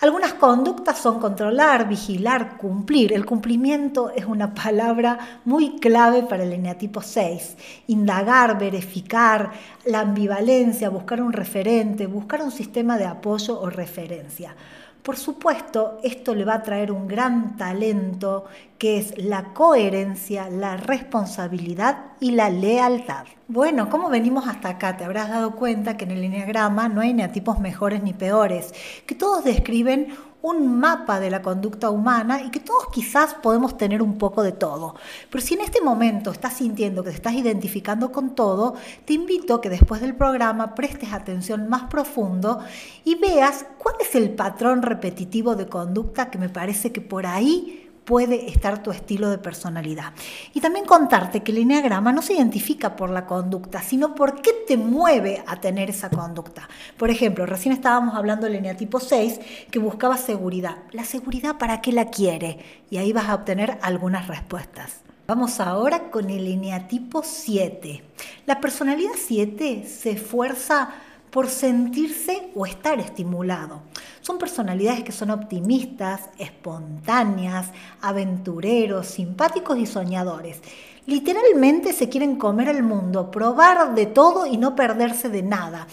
Algunas 0.00 0.32
conductas 0.32 0.96
son 0.96 1.20
controlar, 1.20 1.86
vigilar, 1.86 2.56
cumplir. 2.56 3.12
El 3.12 3.26
cumplimiento 3.26 4.10
es 4.10 4.24
una 4.24 4.54
palabra 4.54 5.40
muy 5.44 5.78
clave 5.78 6.22
para 6.22 6.42
el 6.42 6.54
eneatipo 6.54 7.02
6. 7.02 7.56
Indagar, 7.88 8.58
verificar, 8.58 9.50
la 9.84 10.00
ambivalencia, 10.00 10.88
buscar 10.88 11.20
un 11.20 11.34
referente, 11.34 12.06
buscar 12.06 12.40
un 12.42 12.50
sistema 12.50 12.96
de 12.96 13.04
apoyo 13.04 13.60
o 13.60 13.68
referencia. 13.68 14.56
Por 15.02 15.16
supuesto, 15.16 15.98
esto 16.02 16.34
le 16.34 16.44
va 16.44 16.54
a 16.54 16.62
traer 16.62 16.92
un 16.92 17.08
gran 17.08 17.56
talento 17.56 18.44
que 18.76 18.98
es 18.98 19.16
la 19.16 19.54
coherencia, 19.54 20.50
la 20.50 20.76
responsabilidad 20.76 22.12
y 22.20 22.32
la 22.32 22.50
lealtad. 22.50 23.24
Bueno, 23.48 23.88
¿cómo 23.88 24.10
venimos 24.10 24.46
hasta 24.46 24.68
acá? 24.68 24.98
Te 24.98 25.04
habrás 25.04 25.30
dado 25.30 25.56
cuenta 25.56 25.96
que 25.96 26.04
en 26.04 26.10
el 26.10 26.24
enneagrama 26.24 26.88
no 26.88 27.00
hay 27.00 27.14
neatipos 27.14 27.60
mejores 27.60 28.02
ni 28.02 28.12
peores, 28.12 28.74
que 29.06 29.14
todos 29.14 29.42
describen 29.42 30.14
un 30.42 30.78
mapa 30.78 31.20
de 31.20 31.30
la 31.30 31.42
conducta 31.42 31.90
humana 31.90 32.42
y 32.42 32.50
que 32.50 32.60
todos 32.60 32.86
quizás 32.92 33.34
podemos 33.34 33.76
tener 33.76 34.02
un 34.02 34.18
poco 34.18 34.42
de 34.42 34.52
todo. 34.52 34.94
Pero 35.30 35.44
si 35.44 35.54
en 35.54 35.60
este 35.60 35.80
momento 35.80 36.30
estás 36.30 36.54
sintiendo 36.54 37.02
que 37.02 37.10
te 37.10 37.16
estás 37.16 37.34
identificando 37.34 38.10
con 38.10 38.34
todo, 38.34 38.74
te 39.04 39.12
invito 39.12 39.54
a 39.54 39.60
que 39.60 39.68
después 39.68 40.00
del 40.00 40.14
programa 40.14 40.74
prestes 40.74 41.12
atención 41.12 41.68
más 41.68 41.84
profundo 41.84 42.60
y 43.04 43.16
veas 43.16 43.66
cuál 43.78 43.96
es 44.00 44.14
el 44.14 44.30
patrón 44.30 44.82
repetitivo 44.82 45.56
de 45.56 45.66
conducta 45.66 46.30
que 46.30 46.38
me 46.38 46.48
parece 46.48 46.92
que 46.92 47.00
por 47.00 47.26
ahí 47.26 47.79
puede 48.04 48.48
estar 48.48 48.82
tu 48.82 48.90
estilo 48.90 49.30
de 49.30 49.38
personalidad. 49.38 50.12
Y 50.54 50.60
también 50.60 50.84
contarte 50.84 51.42
que 51.42 51.52
el 51.52 51.58
enneagrama 51.58 52.12
no 52.12 52.22
se 52.22 52.34
identifica 52.34 52.96
por 52.96 53.10
la 53.10 53.26
conducta, 53.26 53.82
sino 53.82 54.14
por 54.14 54.42
qué 54.42 54.52
te 54.66 54.76
mueve 54.76 55.42
a 55.46 55.60
tener 55.60 55.90
esa 55.90 56.10
conducta. 56.10 56.68
Por 56.96 57.10
ejemplo, 57.10 57.46
recién 57.46 57.74
estábamos 57.74 58.14
hablando 58.14 58.46
del 58.46 58.56
eneatipo 58.56 59.00
6 59.00 59.40
que 59.70 59.78
buscaba 59.78 60.16
seguridad. 60.16 60.78
¿La 60.92 61.04
seguridad 61.04 61.58
para 61.58 61.80
qué 61.80 61.92
la 61.92 62.06
quiere? 62.06 62.58
Y 62.90 62.98
ahí 62.98 63.12
vas 63.12 63.28
a 63.28 63.34
obtener 63.34 63.78
algunas 63.82 64.26
respuestas. 64.28 65.00
Vamos 65.26 65.60
ahora 65.60 66.10
con 66.10 66.28
el 66.28 66.48
eneatipo 66.48 67.22
7. 67.22 68.02
La 68.46 68.60
personalidad 68.60 69.12
7 69.16 69.84
se 69.86 70.10
esfuerza 70.10 70.90
por 71.30 71.48
sentirse 71.48 72.50
o 72.54 72.66
estar 72.66 72.98
estimulado. 72.98 73.82
Son 74.20 74.38
personalidades 74.38 75.04
que 75.04 75.12
son 75.12 75.30
optimistas, 75.30 76.28
espontáneas, 76.38 77.68
aventureros, 78.00 79.06
simpáticos 79.06 79.78
y 79.78 79.86
soñadores. 79.86 80.60
Literalmente 81.06 81.92
se 81.92 82.08
quieren 82.08 82.36
comer 82.36 82.68
el 82.68 82.82
mundo, 82.82 83.30
probar 83.30 83.94
de 83.94 84.06
todo 84.06 84.46
y 84.46 84.56
no 84.56 84.76
perderse 84.76 85.28
de 85.28 85.42
nada. 85.42 85.86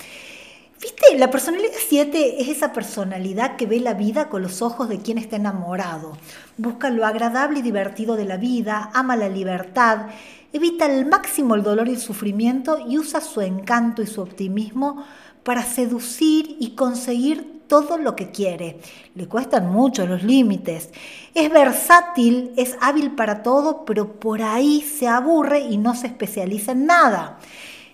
¿Viste? 0.80 1.18
La 1.18 1.32
personalidad 1.32 1.72
7 1.88 2.40
es 2.40 2.50
esa 2.50 2.72
personalidad 2.72 3.56
que 3.56 3.66
ve 3.66 3.80
la 3.80 3.96
vida 3.96 4.30
con 4.30 4.44
los 4.44 4.62
ojos 4.62 4.90
de 4.90 5.00
quien 5.00 5.18
está 5.18 5.36
enamorado. 5.38 6.16
Busca 6.58 6.92
lo 6.92 7.04
agradable 7.04 7.60
y 7.60 7.64
divertido 7.64 8.16
de 8.16 8.26
la 8.26 8.38
vida, 8.38 8.92
ama 8.94 9.16
la 9.16 9.28
libertad, 9.28 10.06
evita 10.54 10.86
al 10.86 11.08
máximo 11.08 11.56
el 11.56 11.64
dolor 11.64 11.88
y 11.88 11.94
el 11.94 12.00
sufrimiento 12.00 12.78
y 12.88 13.00
usa 13.00 13.22
su 13.22 13.42
encanto 13.42 14.04
y 14.04 14.08
su 14.08 14.22
optimismo 14.22 15.04
para 15.44 15.64
seducir 15.64 16.58
y 16.60 16.72
conseguir 16.72 17.58
todo 17.68 17.98
lo 17.98 18.16
que 18.16 18.32
quiere. 18.32 18.80
Le 19.16 19.28
cuestan 19.28 19.72
mucho 19.72 20.06
los 20.08 20.24
límites. 20.24 20.90
Es 21.34 21.50
versátil, 21.52 22.52
es 22.58 22.78
hábil 22.82 23.12
para 23.12 23.44
todo, 23.44 23.86
pero 23.86 24.14
por 24.14 24.42
ahí 24.42 24.82
se 24.82 25.08
aburre 25.08 25.60
y 25.60 25.78
no 25.78 25.96
se 25.96 26.08
especializa 26.08 26.72
en 26.72 26.86
nada. 26.86 27.40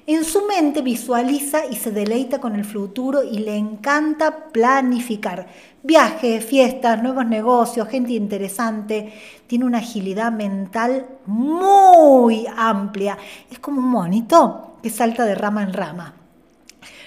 En 0.05 0.25
su 0.25 0.45
mente 0.45 0.81
visualiza 0.81 1.65
y 1.65 1.77
se 1.77 1.91
deleita 1.91 2.41
con 2.41 2.55
el 2.55 2.65
futuro 2.65 3.23
y 3.23 3.39
le 3.39 3.55
encanta 3.55 4.49
planificar 4.51 5.47
viajes, 5.81 6.43
fiestas, 6.43 7.01
nuevos 7.01 7.25
negocios, 7.25 7.87
gente 7.87 8.11
interesante. 8.11 9.13
Tiene 9.47 9.63
una 9.63 9.77
agilidad 9.77 10.33
mental 10.33 11.05
muy 11.25 12.45
amplia. 12.57 13.17
Es 13.49 13.59
como 13.59 13.79
un 13.79 13.87
monito 13.87 14.77
que 14.83 14.89
salta 14.89 15.23
de 15.23 15.35
rama 15.35 15.63
en 15.63 15.71
rama 15.71 16.22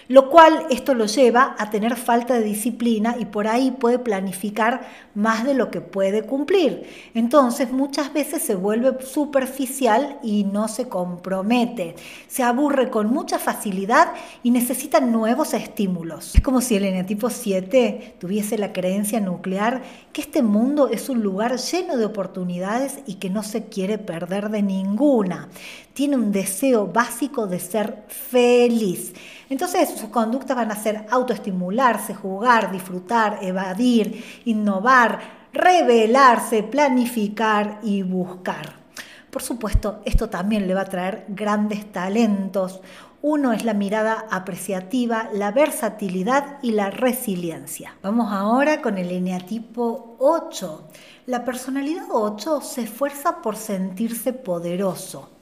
lo 0.08 0.30
cual 0.30 0.66
esto 0.70 0.94
lo 0.94 1.06
lleva 1.06 1.54
a 1.58 1.70
tener 1.70 1.96
falta 1.96 2.34
de 2.34 2.44
disciplina 2.44 3.16
y 3.18 3.24
por 3.24 3.48
ahí 3.48 3.70
puede 3.70 3.98
planificar 3.98 4.86
más 5.14 5.44
de 5.44 5.54
lo 5.54 5.70
que 5.70 5.80
puede 5.80 6.22
cumplir. 6.22 6.88
Entonces 7.14 7.72
muchas 7.72 8.12
veces 8.12 8.42
se 8.42 8.54
vuelve 8.54 9.04
superficial 9.04 10.18
y 10.22 10.44
no 10.44 10.68
se 10.68 10.88
compromete, 10.88 11.96
se 12.28 12.42
aburre 12.42 12.90
con 12.90 13.08
mucha 13.08 13.38
facilidad 13.38 14.12
y 14.42 14.50
necesita 14.50 15.00
nuevos 15.00 15.54
estímulos. 15.54 16.34
Es 16.34 16.40
como 16.42 16.60
si 16.60 16.76
el 16.76 16.84
eneatipo 16.84 17.30
7 17.30 18.16
tuviese 18.18 18.58
la 18.58 18.72
creencia 18.72 19.20
nuclear 19.20 19.82
que 20.12 20.20
este 20.20 20.42
mundo 20.42 20.88
es 20.88 21.08
un 21.08 21.22
lugar 21.22 21.56
lleno 21.56 21.96
de 21.96 22.04
oportunidades 22.04 23.00
y 23.06 23.14
que 23.14 23.30
no 23.30 23.42
se 23.42 23.64
quiere 23.64 23.98
perder 23.98 24.50
de 24.50 24.62
ninguna. 24.62 25.48
Tiene 25.92 26.16
un 26.16 26.32
deseo 26.32 26.86
básico 26.86 27.46
de 27.46 27.58
ser 27.58 28.04
feliz. 28.08 29.14
Entonces 29.48 29.90
sus 29.90 30.10
conductas 30.10 30.56
van 30.56 30.72
a 30.72 30.76
ser 30.76 31.06
autoestimularse, 31.10 32.14
jugar, 32.14 32.72
disfrutar, 32.72 33.38
evadir, 33.42 34.24
innovar, 34.44 35.20
revelarse, 35.52 36.62
planificar 36.62 37.78
y 37.82 38.02
buscar. 38.02 38.86
Por 39.30 39.42
supuesto, 39.42 40.00
esto 40.04 40.28
también 40.28 40.66
le 40.66 40.74
va 40.74 40.82
a 40.82 40.86
traer 40.86 41.26
grandes 41.28 41.92
talentos. 41.92 42.80
Uno 43.22 43.52
es 43.52 43.64
la 43.64 43.74
mirada 43.74 44.26
apreciativa, 44.30 45.28
la 45.32 45.50
versatilidad 45.50 46.58
y 46.62 46.72
la 46.72 46.90
resiliencia. 46.90 47.94
Vamos 48.02 48.32
ahora 48.32 48.80
con 48.80 48.98
el 48.98 49.10
eneatipo 49.10 50.16
8. 50.18 50.88
La 51.26 51.44
personalidad 51.44 52.06
8 52.10 52.60
se 52.60 52.82
esfuerza 52.82 53.42
por 53.42 53.56
sentirse 53.56 54.32
poderoso 54.32 55.35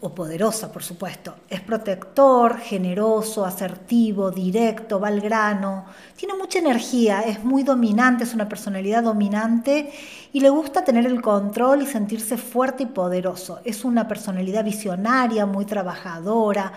o 0.00 0.14
poderosa, 0.14 0.70
por 0.70 0.82
supuesto. 0.82 1.36
Es 1.48 1.60
protector, 1.60 2.58
generoso, 2.58 3.44
asertivo, 3.44 4.30
directo, 4.30 5.00
va 5.00 5.08
al 5.08 5.20
grano, 5.20 5.86
tiene 6.16 6.34
mucha 6.34 6.58
energía, 6.58 7.22
es 7.22 7.42
muy 7.42 7.62
dominante, 7.62 8.24
es 8.24 8.34
una 8.34 8.48
personalidad 8.48 9.02
dominante 9.02 9.90
y 10.32 10.40
le 10.40 10.50
gusta 10.50 10.84
tener 10.84 11.06
el 11.06 11.22
control 11.22 11.82
y 11.82 11.86
sentirse 11.86 12.36
fuerte 12.36 12.82
y 12.82 12.86
poderoso. 12.86 13.60
Es 13.64 13.84
una 13.84 14.06
personalidad 14.06 14.64
visionaria, 14.64 15.46
muy 15.46 15.64
trabajadora, 15.64 16.72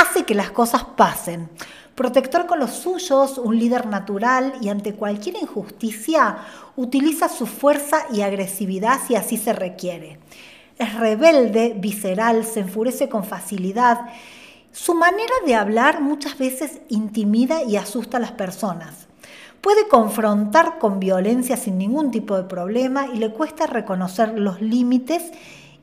hace 0.00 0.24
que 0.24 0.34
las 0.34 0.50
cosas 0.50 0.84
pasen. 0.96 1.48
Protector 1.96 2.46
con 2.46 2.60
los 2.60 2.70
suyos, 2.70 3.36
un 3.36 3.58
líder 3.58 3.86
natural 3.86 4.54
y 4.62 4.68
ante 4.68 4.94
cualquier 4.94 5.36
injusticia 5.36 6.38
utiliza 6.76 7.28
su 7.28 7.46
fuerza 7.46 8.06
y 8.12 8.22
agresividad 8.22 9.00
si 9.06 9.16
así 9.16 9.36
se 9.36 9.52
requiere 9.52 10.18
es 10.80 10.94
rebelde, 10.94 11.74
visceral, 11.76 12.44
se 12.44 12.60
enfurece 12.60 13.10
con 13.10 13.22
facilidad. 13.22 14.00
Su 14.72 14.94
manera 14.94 15.34
de 15.44 15.54
hablar 15.54 16.00
muchas 16.00 16.38
veces 16.38 16.80
intimida 16.88 17.62
y 17.62 17.76
asusta 17.76 18.16
a 18.16 18.20
las 18.20 18.32
personas. 18.32 19.06
Puede 19.60 19.88
confrontar 19.88 20.78
con 20.78 20.98
violencia 20.98 21.58
sin 21.58 21.76
ningún 21.76 22.10
tipo 22.10 22.34
de 22.34 22.44
problema 22.44 23.08
y 23.08 23.18
le 23.18 23.30
cuesta 23.30 23.66
reconocer 23.66 24.38
los 24.38 24.62
límites 24.62 25.22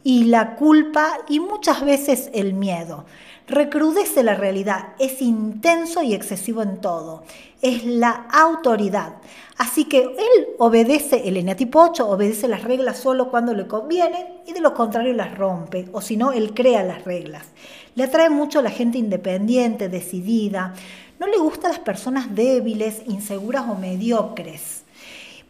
y 0.04 0.24
la 0.24 0.56
culpa 0.56 1.20
y 1.30 1.42
muchas 1.42 1.86
veces 1.86 2.32
el 2.34 2.56
miedo. 2.56 3.06
Recrudece 3.48 4.24
la 4.24 4.34
realidad, 4.34 4.96
es 4.98 5.22
intenso 5.22 6.02
y 6.02 6.16
excesivo 6.16 6.64
en 6.64 6.82
todo. 6.82 7.24
Es 7.62 7.86
la 7.86 8.26
autoridad. 8.32 9.14
Así 9.58 9.86
que 9.86 10.02
él 10.02 10.48
obedece, 10.60 11.28
el 11.28 11.38
eneatipo 11.38 11.82
8 11.82 12.08
obedece 12.08 12.48
las 12.48 12.64
reglas 12.64 13.00
solo 13.00 13.30
cuando 13.30 13.54
le 13.54 13.68
conviene 13.68 14.42
y 14.46 14.54
de 14.54 14.62
lo 14.62 14.74
contrario 14.74 15.14
las 15.14 15.36
rompe, 15.36 15.90
o 15.94 16.02
si 16.02 16.16
no, 16.16 16.32
él 16.32 16.54
crea 16.54 16.84
las 16.84 17.06
reglas. 17.06 17.48
Le 17.96 18.04
atrae 18.04 18.30
mucho 18.30 18.62
la 18.62 18.70
gente 18.70 19.00
independiente, 19.00 19.90
decidida. 19.90 20.74
No 21.20 21.26
le 21.26 21.38
gustan 21.38 21.72
las 21.72 21.80
personas 21.80 22.36
débiles, 22.36 23.02
inseguras 23.08 23.66
o 23.68 23.74
mediocres 23.74 24.84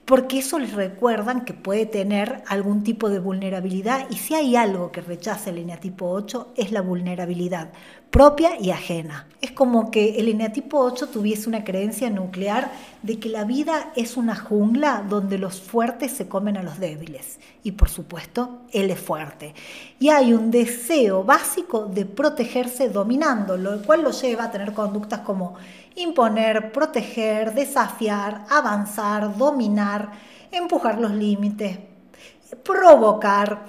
porque 0.08 0.40
eso 0.40 0.58
les 0.58 0.72
recuerdan 0.72 1.44
que 1.44 1.54
puede 1.54 1.86
tener 1.86 2.42
algún 2.48 2.82
tipo 2.82 3.10
de 3.10 3.20
vulnerabilidad 3.20 4.10
y 4.10 4.16
si 4.16 4.36
hay 4.36 4.56
algo 4.56 4.90
que 4.90 5.02
rechaza 5.02 5.50
el 5.50 5.58
eneatipo 5.58 6.10
8 6.10 6.54
es 6.56 6.72
la 6.72 6.80
vulnerabilidad 6.80 7.74
propia 8.10 8.52
y 8.58 8.72
ajena. 8.72 9.28
Es 9.42 9.52
como 9.52 9.92
que 9.92 10.18
el 10.18 10.30
eneatipo 10.30 10.80
8 10.80 11.10
tuviese 11.10 11.50
una 11.50 11.66
creencia 11.66 12.10
nuclear 12.10 12.72
de 13.04 13.20
que 13.20 13.28
la 13.28 13.44
vida 13.44 13.92
es 13.98 14.16
una 14.16 14.38
jungla 14.38 15.04
donde 15.10 15.38
los 15.38 15.60
fuertes 15.60 16.14
se 16.14 16.30
comen 16.30 16.56
a 16.56 16.64
los 16.64 16.80
débiles 16.80 17.38
y 17.62 17.74
por 17.74 17.90
supuesto 17.90 18.62
él 18.72 18.90
es 18.90 19.00
fuerte. 19.00 19.56
Y 20.00 20.08
hay 20.08 20.32
un 20.32 20.52
deseo 20.52 21.26
básico 21.26 21.86
de 21.86 22.06
protegerse 22.06 22.88
dominando, 22.88 23.58
lo 23.58 23.82
cual 23.82 24.04
lo 24.04 24.12
lleva 24.12 24.46
a 24.46 24.52
tener 24.52 24.72
conductas 24.72 25.20
como 25.20 25.56
imponer, 25.98 26.72
proteger, 26.72 27.54
desafiar, 27.54 28.46
avanzar, 28.50 29.36
dominar, 29.38 30.12
empujar 30.52 31.00
los 31.00 31.12
límites, 31.12 31.80
provocar. 32.64 33.66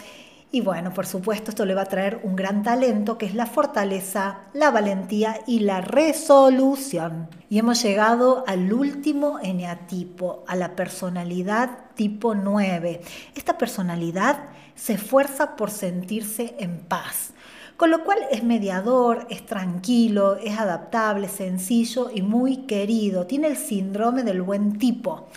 Y 0.51 0.62
bueno, 0.62 0.95
por 0.95 1.07
supuesto, 1.07 1.51
esto 1.51 1.66
le 1.66 1.74
va 1.74 1.83
a 1.83 1.87
traer 1.87 2.20
un 2.22 2.35
gran 2.35 2.62
talento 2.62 3.18
que 3.18 3.26
es 3.26 3.35
la 3.35 3.47
fortaleza, 3.47 4.41
la 4.55 4.70
valentía 4.70 5.41
y 5.47 5.61
la 5.61 5.81
resolución. 5.81 7.29
Y 7.51 7.59
hemos 7.59 7.83
llegado 7.83 8.45
al 8.47 8.72
último 8.72 9.39
eneatipo, 9.43 10.45
a 10.47 10.57
la 10.57 10.74
personalidad 10.74 11.70
tipo 11.95 12.35
9. 12.35 13.01
Esta 13.35 13.59
personalidad 13.59 14.49
se 14.74 14.95
esfuerza 14.95 15.57
por 15.57 15.70
sentirse 15.70 16.55
en 16.59 16.79
paz 16.79 17.33
con 17.79 17.93
lo 17.93 18.03
cual 18.03 18.18
es 18.33 18.43
mediador, 18.43 19.29
es 19.31 19.47
tranquilo, 19.47 20.37
es 20.37 20.59
adaptable, 20.59 21.29
sencillo 21.29 22.11
y 22.12 22.22
muy 22.22 22.66
querido. 22.66 23.24
Tiene 23.29 23.47
el 23.47 23.57
síndrome 23.57 24.24
del 24.24 24.43
buen 24.43 24.79
tipo. 24.81 25.29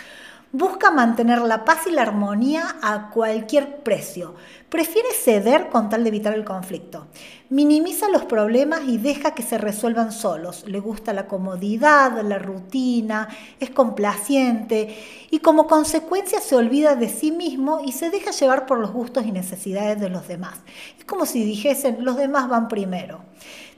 Busca 0.54 0.92
mantener 0.92 1.40
la 1.40 1.64
paz 1.64 1.88
y 1.88 1.92
la 1.92 2.02
armonía 2.02 2.76
a 2.82 3.10
cualquier 3.10 3.78
precio. 3.84 4.36
Prefiere 4.68 5.08
ceder 5.14 5.70
con 5.70 5.88
tal 5.88 6.04
de 6.04 6.10
evitar 6.10 6.34
el 6.34 6.44
conflicto. 6.44 7.08
Minimiza 7.50 8.10
los 8.10 8.26
problemas 8.26 8.82
y 8.86 8.98
deja 8.98 9.34
que 9.34 9.44
se 9.44 9.58
resuelvan 9.58 10.12
solos. 10.12 10.66
Le 10.68 10.82
gusta 10.82 11.14
la 11.14 11.28
comodidad, 11.28 12.22
la 12.24 12.38
rutina, 12.38 13.30
es 13.62 13.70
complaciente 13.70 14.98
y 15.30 15.40
como 15.40 15.68
consecuencia 15.68 16.42
se 16.42 16.58
olvida 16.58 16.96
de 16.96 17.08
sí 17.08 17.32
mismo 17.32 17.80
y 17.86 17.94
se 17.94 18.10
deja 18.10 18.32
llevar 18.32 18.66
por 18.66 18.78
los 18.78 18.92
gustos 18.92 19.26
y 19.26 19.32
necesidades 19.32 20.02
de 20.02 20.10
los 20.10 20.28
demás. 20.28 20.60
Es 21.00 21.06
como 21.06 21.26
si 21.26 21.46
dijesen, 21.46 22.04
los 22.04 22.18
demás 22.18 22.50
van 22.50 22.68
primero. 22.68 23.22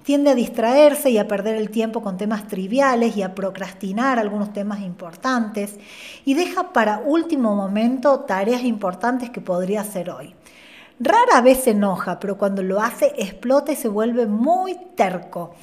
Tiende 0.04 0.32
a 0.32 0.36
distraerse 0.36 1.10
y 1.10 1.18
a 1.18 1.28
perder 1.28 1.56
el 1.56 1.70
tiempo 1.70 2.02
con 2.02 2.18
temas 2.18 2.48
triviales 2.48 3.16
y 3.16 3.22
a 3.22 3.34
procrastinar 3.34 4.20
algunos 4.20 4.52
temas 4.52 4.82
importantes 4.82 5.78
y 6.26 6.34
deja 6.34 6.74
para 6.74 7.00
último 7.00 7.56
momento 7.56 8.20
tareas 8.22 8.64
importantes 8.64 9.30
que 9.30 9.40
podría 9.40 9.82
hacer 9.82 10.10
hoy. 10.10 10.36
Rara 11.00 11.42
vez 11.42 11.64
se 11.64 11.72
enoja, 11.72 12.20
pero 12.20 12.38
cuando 12.38 12.62
lo 12.64 12.82
hace 12.82 13.14
explota 13.18 13.72
y 13.72 13.76
se 13.76 13.88
vuelve 13.88 14.26
muy 14.26 14.78
terco. 14.96 15.56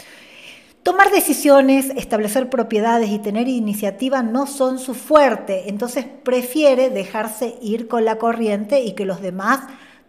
Tomar 0.82 1.10
decisiones, 1.10 1.90
establecer 1.94 2.48
propiedades 2.48 3.10
y 3.10 3.18
tener 3.18 3.46
iniciativa 3.46 4.22
no 4.22 4.46
son 4.46 4.78
su 4.78 4.94
fuerte, 4.94 5.68
entonces 5.68 6.06
prefiere 6.22 6.88
dejarse 6.88 7.56
ir 7.60 7.86
con 7.86 8.06
la 8.06 8.16
corriente 8.16 8.80
y 8.80 8.92
que 8.92 9.04
los 9.04 9.20
demás 9.20 9.60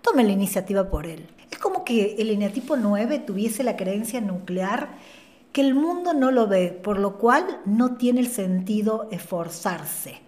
tomen 0.01 0.27
la 0.27 0.33
iniciativa 0.33 0.89
por 0.89 1.05
él. 1.05 1.27
Como 1.61 1.85
que 1.85 2.15
el 2.17 2.31
eneatipo 2.31 2.75
9 2.75 3.19
tuviese 3.19 3.63
la 3.63 3.77
creencia 3.77 4.19
nuclear 4.19 4.89
que 5.53 5.61
el 5.61 5.75
mundo 5.75 6.13
no 6.13 6.31
lo 6.31 6.47
ve, 6.47 6.71
por 6.71 6.97
lo 6.97 7.17
cual 7.17 7.59
no 7.65 7.97
tiene 7.97 8.21
el 8.21 8.27
sentido 8.27 9.07
esforzarse. 9.11 10.19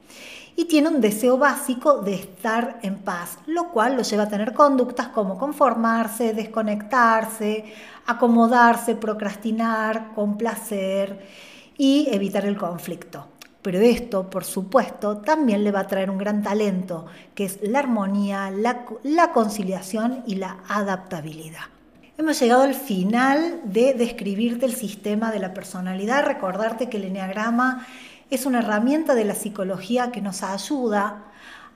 Y 0.56 0.66
tiene 0.66 0.90
un 0.90 1.02
deseo 1.02 1.40
básico 1.40 2.02
de 2.02 2.14
estar 2.14 2.78
en 2.84 3.00
paz, 3.00 3.40
lo 3.48 3.70
cual 3.70 3.96
lo 3.96 4.04
lleva 4.04 4.24
a 4.24 4.30
tener 4.30 4.54
conductas 4.54 5.08
como 5.08 5.40
conformarse, 5.40 6.34
desconectarse, 6.34 7.66
acomodarse, 8.06 8.96
procrastinar, 8.96 10.14
complacer 10.14 11.26
y 11.76 12.08
evitar 12.12 12.46
el 12.46 12.58
conflicto. 12.58 13.33
Pero 13.64 13.80
esto, 13.80 14.30
por 14.30 14.44
supuesto, 14.44 15.18
también 15.18 15.64
le 15.64 15.72
va 15.72 15.80
a 15.80 15.88
traer 15.88 16.10
un 16.10 16.18
gran 16.18 16.44
talento, 16.44 17.06
que 17.34 17.46
es 17.46 17.60
la 17.62 17.80
armonía, 17.80 18.52
la, 18.52 19.32
conciliación 19.32 20.22
y 20.28 20.36
la 20.36 20.58
adaptabilidad. 20.68 21.62
Hemos 22.18 22.40
llegado 22.42 22.64
al 22.64 22.76
final 22.76 23.62
de 23.64 23.94
describirte 23.94 24.66
el 24.66 24.76
sistema 24.76 25.32
de 25.32 25.40
la 25.40 25.54
personalidad, 25.54 26.26
recordarte 26.26 26.90
que 26.90 26.98
el 26.98 27.06
enneagrama 27.06 27.88
es 28.30 28.46
una 28.46 28.60
herramienta 28.60 29.16
de 29.16 29.24
la 29.24 29.34
psicología 29.34 30.12
que 30.12 30.22
nos 30.22 30.44
ayuda 30.44 31.24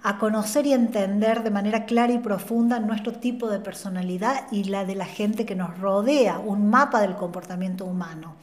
a 0.04 0.18
conocer 0.18 0.68
y 0.68 0.74
entender 0.74 1.42
de 1.42 1.52
manera 1.52 1.86
clara 1.86 2.12
y 2.12 2.20
profunda 2.20 2.80
nuestro 2.80 3.14
tipo 3.14 3.50
de 3.50 3.60
personalidad 3.60 4.52
y 4.52 4.66
la 4.66 4.84
de 4.84 4.96
la 4.96 5.06
gente 5.06 5.46
que 5.46 5.56
nos 5.56 5.80
rodea, 5.80 6.40
un 6.40 6.70
mapa 6.70 7.00
del 7.00 7.16
comportamiento 7.16 7.86
humano. 7.86 8.36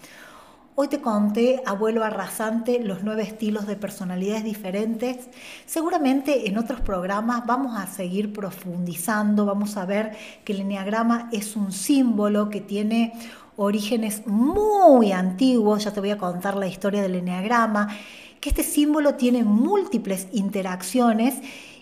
Hoy 0.76 0.88
te 0.88 1.00
conté, 1.00 1.62
abuelo 1.66 2.02
arrasante, 2.02 2.80
los 2.80 3.04
nueve 3.04 3.22
estilos 3.22 3.68
de 3.68 3.76
personalidades 3.76 4.42
diferentes. 4.42 5.28
Seguramente 5.66 6.48
en 6.48 6.58
otros 6.58 6.80
programas 6.80 7.46
vamos 7.46 7.78
a 7.78 7.86
seguir 7.86 8.32
profundizando, 8.32 9.46
vamos 9.46 9.76
a 9.76 9.86
ver 9.86 10.16
que 10.44 10.52
el 10.52 10.62
enneagrama 10.62 11.28
es 11.30 11.54
un 11.54 11.70
símbolo 11.70 12.50
que 12.50 12.60
tiene 12.60 13.12
orígenes 13.56 14.26
muy 14.26 15.12
antiguos, 15.12 15.84
ya 15.84 15.92
te 15.92 16.00
voy 16.00 16.10
a 16.10 16.18
contar 16.18 16.56
la 16.56 16.66
historia 16.66 17.02
del 17.02 17.14
enneagrama, 17.14 17.96
que 18.40 18.48
este 18.48 18.64
símbolo 18.64 19.14
tiene 19.14 19.44
múltiples 19.44 20.26
interacciones 20.32 21.36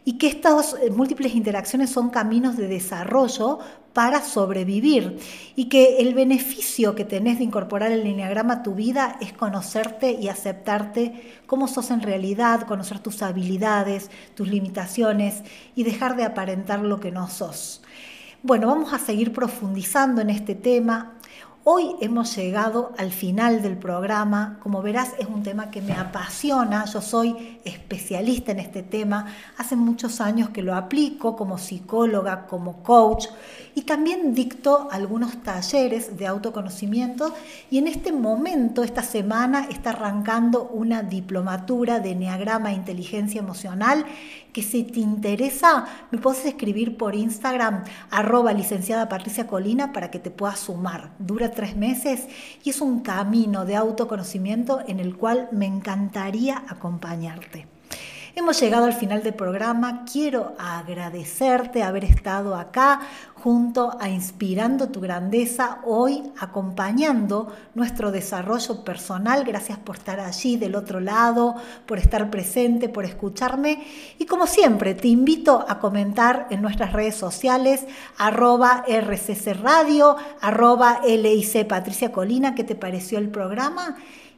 y 0.05 0.19
que 0.19 0.27
estas 0.27 0.75
eh, 0.75 0.91
múltiples 0.91 1.35
interacciones 1.35 1.91
son 1.91 2.11
caminos 2.11 2.57
de 2.57 2.69
desarrollo 2.69 3.59
para 3.93 4.23
sobrevivir 4.23 5.19
y 5.55 5.67
que 5.67 5.99
el 5.99 6.15
beneficio 6.15 6.95
que 6.95 7.05
tenés 7.05 7.39
de 7.39 7.45
incorporar 7.45 7.93
el 7.93 8.05
lineagrama 8.05 8.55
a 8.55 8.63
tu 8.63 8.75
vida 8.75 9.19
es 9.21 9.33
conocerte 9.33 10.13
y 10.13 10.29
aceptarte 10.29 11.41
como 11.47 11.69
sos 11.69 11.91
en 11.91 12.01
realidad, 12.01 12.67
conocer 12.67 13.01
tus 13.01 13.23
habilidades, 13.23 14.11
tus 14.35 14.49
limitaciones 14.49 15.43
y 15.77 15.85
dejar 15.85 16.17
de 16.17 16.25
aparentar 16.25 16.81
lo 16.81 17.01
que 17.01 17.13
no 17.13 17.29
sos. 17.29 17.83
Bueno, 18.43 18.67
vamos 18.67 18.93
a 18.93 18.99
seguir 18.99 19.33
profundizando 19.33 20.21
en 20.21 20.31
este 20.31 20.55
tema. 20.55 21.13
Hoy 21.65 21.95
hemos 22.01 22.35
llegado 22.35 22.91
al 22.99 23.13
final 23.13 23.63
del 23.63 23.77
programa. 23.77 24.59
Como 24.65 24.83
verás, 24.83 25.13
es 25.21 25.29
un 25.29 25.45
tema 25.45 25.71
que 25.71 25.81
me 25.81 25.93
apasiona. 25.93 26.87
Yo 26.87 27.01
soy 27.01 27.61
especialista 27.65 28.51
en 28.51 28.59
este 28.59 28.83
tema. 28.83 29.27
Hace 29.59 29.77
muchos 29.77 30.21
años 30.21 30.51
que 30.51 30.61
lo 30.61 30.75
aplico 30.75 31.37
como 31.37 31.59
psicóloga, 31.59 32.49
como 32.49 32.83
coach 32.83 33.27
y 33.77 33.83
también 33.83 34.35
dicto 34.35 34.89
algunos 34.91 35.41
talleres 35.45 36.19
de 36.19 36.27
autoconocimiento. 36.27 37.33
Y 37.71 37.79
en 37.79 37.87
este 37.87 38.11
momento, 38.11 38.83
esta 38.83 39.05
semana, 39.05 39.69
está 39.71 39.91
arrancando 39.91 40.65
una 40.65 41.05
diplomatura 41.05 42.01
de 42.01 42.11
Enneagrama 42.11 42.73
e 42.73 42.75
Inteligencia 42.75 43.39
Emocional 43.39 44.05
que 44.53 44.63
si 44.63 44.85
te 44.85 45.01
interesa, 45.01 45.87
me 46.11 46.19
puedes 46.19 46.45
escribir 46.45 46.97
por 46.97 47.15
Instagram, 47.15 47.85
arroba 48.11 48.53
licenciada 48.53 49.09
Patricia 49.09 49.47
Colina, 49.47 49.93
para 49.93 50.11
que 50.11 50.19
te 50.19 50.31
puedas 50.31 50.61
sumar. 50.61 51.13
Dura 51.19 51.51
tres 51.51 51.77
meses 51.77 52.29
y 52.63 52.71
es 52.71 52.81
un 52.81 53.01
camino 53.01 53.65
de 53.65 53.77
autoconocimiento 53.77 54.81
en 54.87 55.01
el 55.01 55.17
cual 55.17 55.49
me 55.53 55.67
encantaría 55.67 56.65
acompañarte. 56.69 57.67
Hemos 58.35 58.59
llegado 58.59 58.87
al 58.87 58.95
final 58.95 59.23
del 59.23 59.35
programa. 59.35 60.07
Quiero 60.11 60.55
agradecerte 60.59 61.83
haber 61.83 62.05
estado 62.05 62.55
acá 62.55 63.03
junto 63.35 63.95
a 64.01 64.09
Inspirando 64.09 64.89
tu 64.89 65.03
Grandeza, 65.03 65.81
hoy 65.85 66.23
acompañando 66.41 67.55
nuestro 67.75 68.11
desarrollo 68.11 68.85
personal. 68.85 69.45
Gracias 69.45 69.77
por 69.77 69.97
estar 69.97 70.19
allí 70.19 70.57
del 70.57 70.77
otro 70.77 70.99
lado, 70.99 71.57
por 71.85 71.99
estar 71.99 72.31
presente, 72.31 72.89
por 72.89 73.05
escucharme. 73.05 73.85
Y 74.19 74.25
como 74.25 74.47
siempre, 74.47 74.95
te 74.95 75.09
invito 75.09 75.67
a 75.69 75.79
comentar 75.79 76.47
en 76.49 76.63
nuestras 76.63 76.95
redes 76.95 77.17
sociales, 77.17 77.85
arroba 78.17 78.83
RCC 78.89 79.61
Radio, 79.61 80.17
arroba 80.41 81.03
LIC 81.05 81.67
Patricia 81.67 82.11
Colina, 82.11 82.55
¿qué 82.55 82.65
te 82.65 82.77
pareció 82.77 83.19
el 83.19 83.29
programa? 83.29 83.97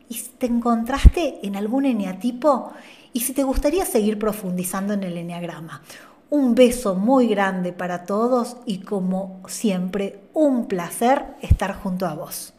¿Y 0.08 0.20
te 0.36 0.46
encontraste 0.46 1.38
en 1.44 1.54
algún 1.54 1.84
eneatipo? 1.84 2.72
Y 3.14 3.20
si 3.20 3.32
te 3.32 3.44
gustaría 3.44 3.86
seguir 3.86 4.18
profundizando 4.18 4.92
en 4.92 5.04
el 5.04 5.16
enneagrama. 5.16 5.82
Un 6.30 6.56
beso 6.56 6.96
muy 6.96 7.28
grande 7.28 7.72
para 7.72 8.04
todos 8.04 8.56
y 8.66 8.80
como 8.80 9.40
siempre, 9.46 10.20
un 10.34 10.66
placer 10.66 11.24
estar 11.40 11.74
junto 11.76 12.06
a 12.06 12.14
vos. 12.14 12.54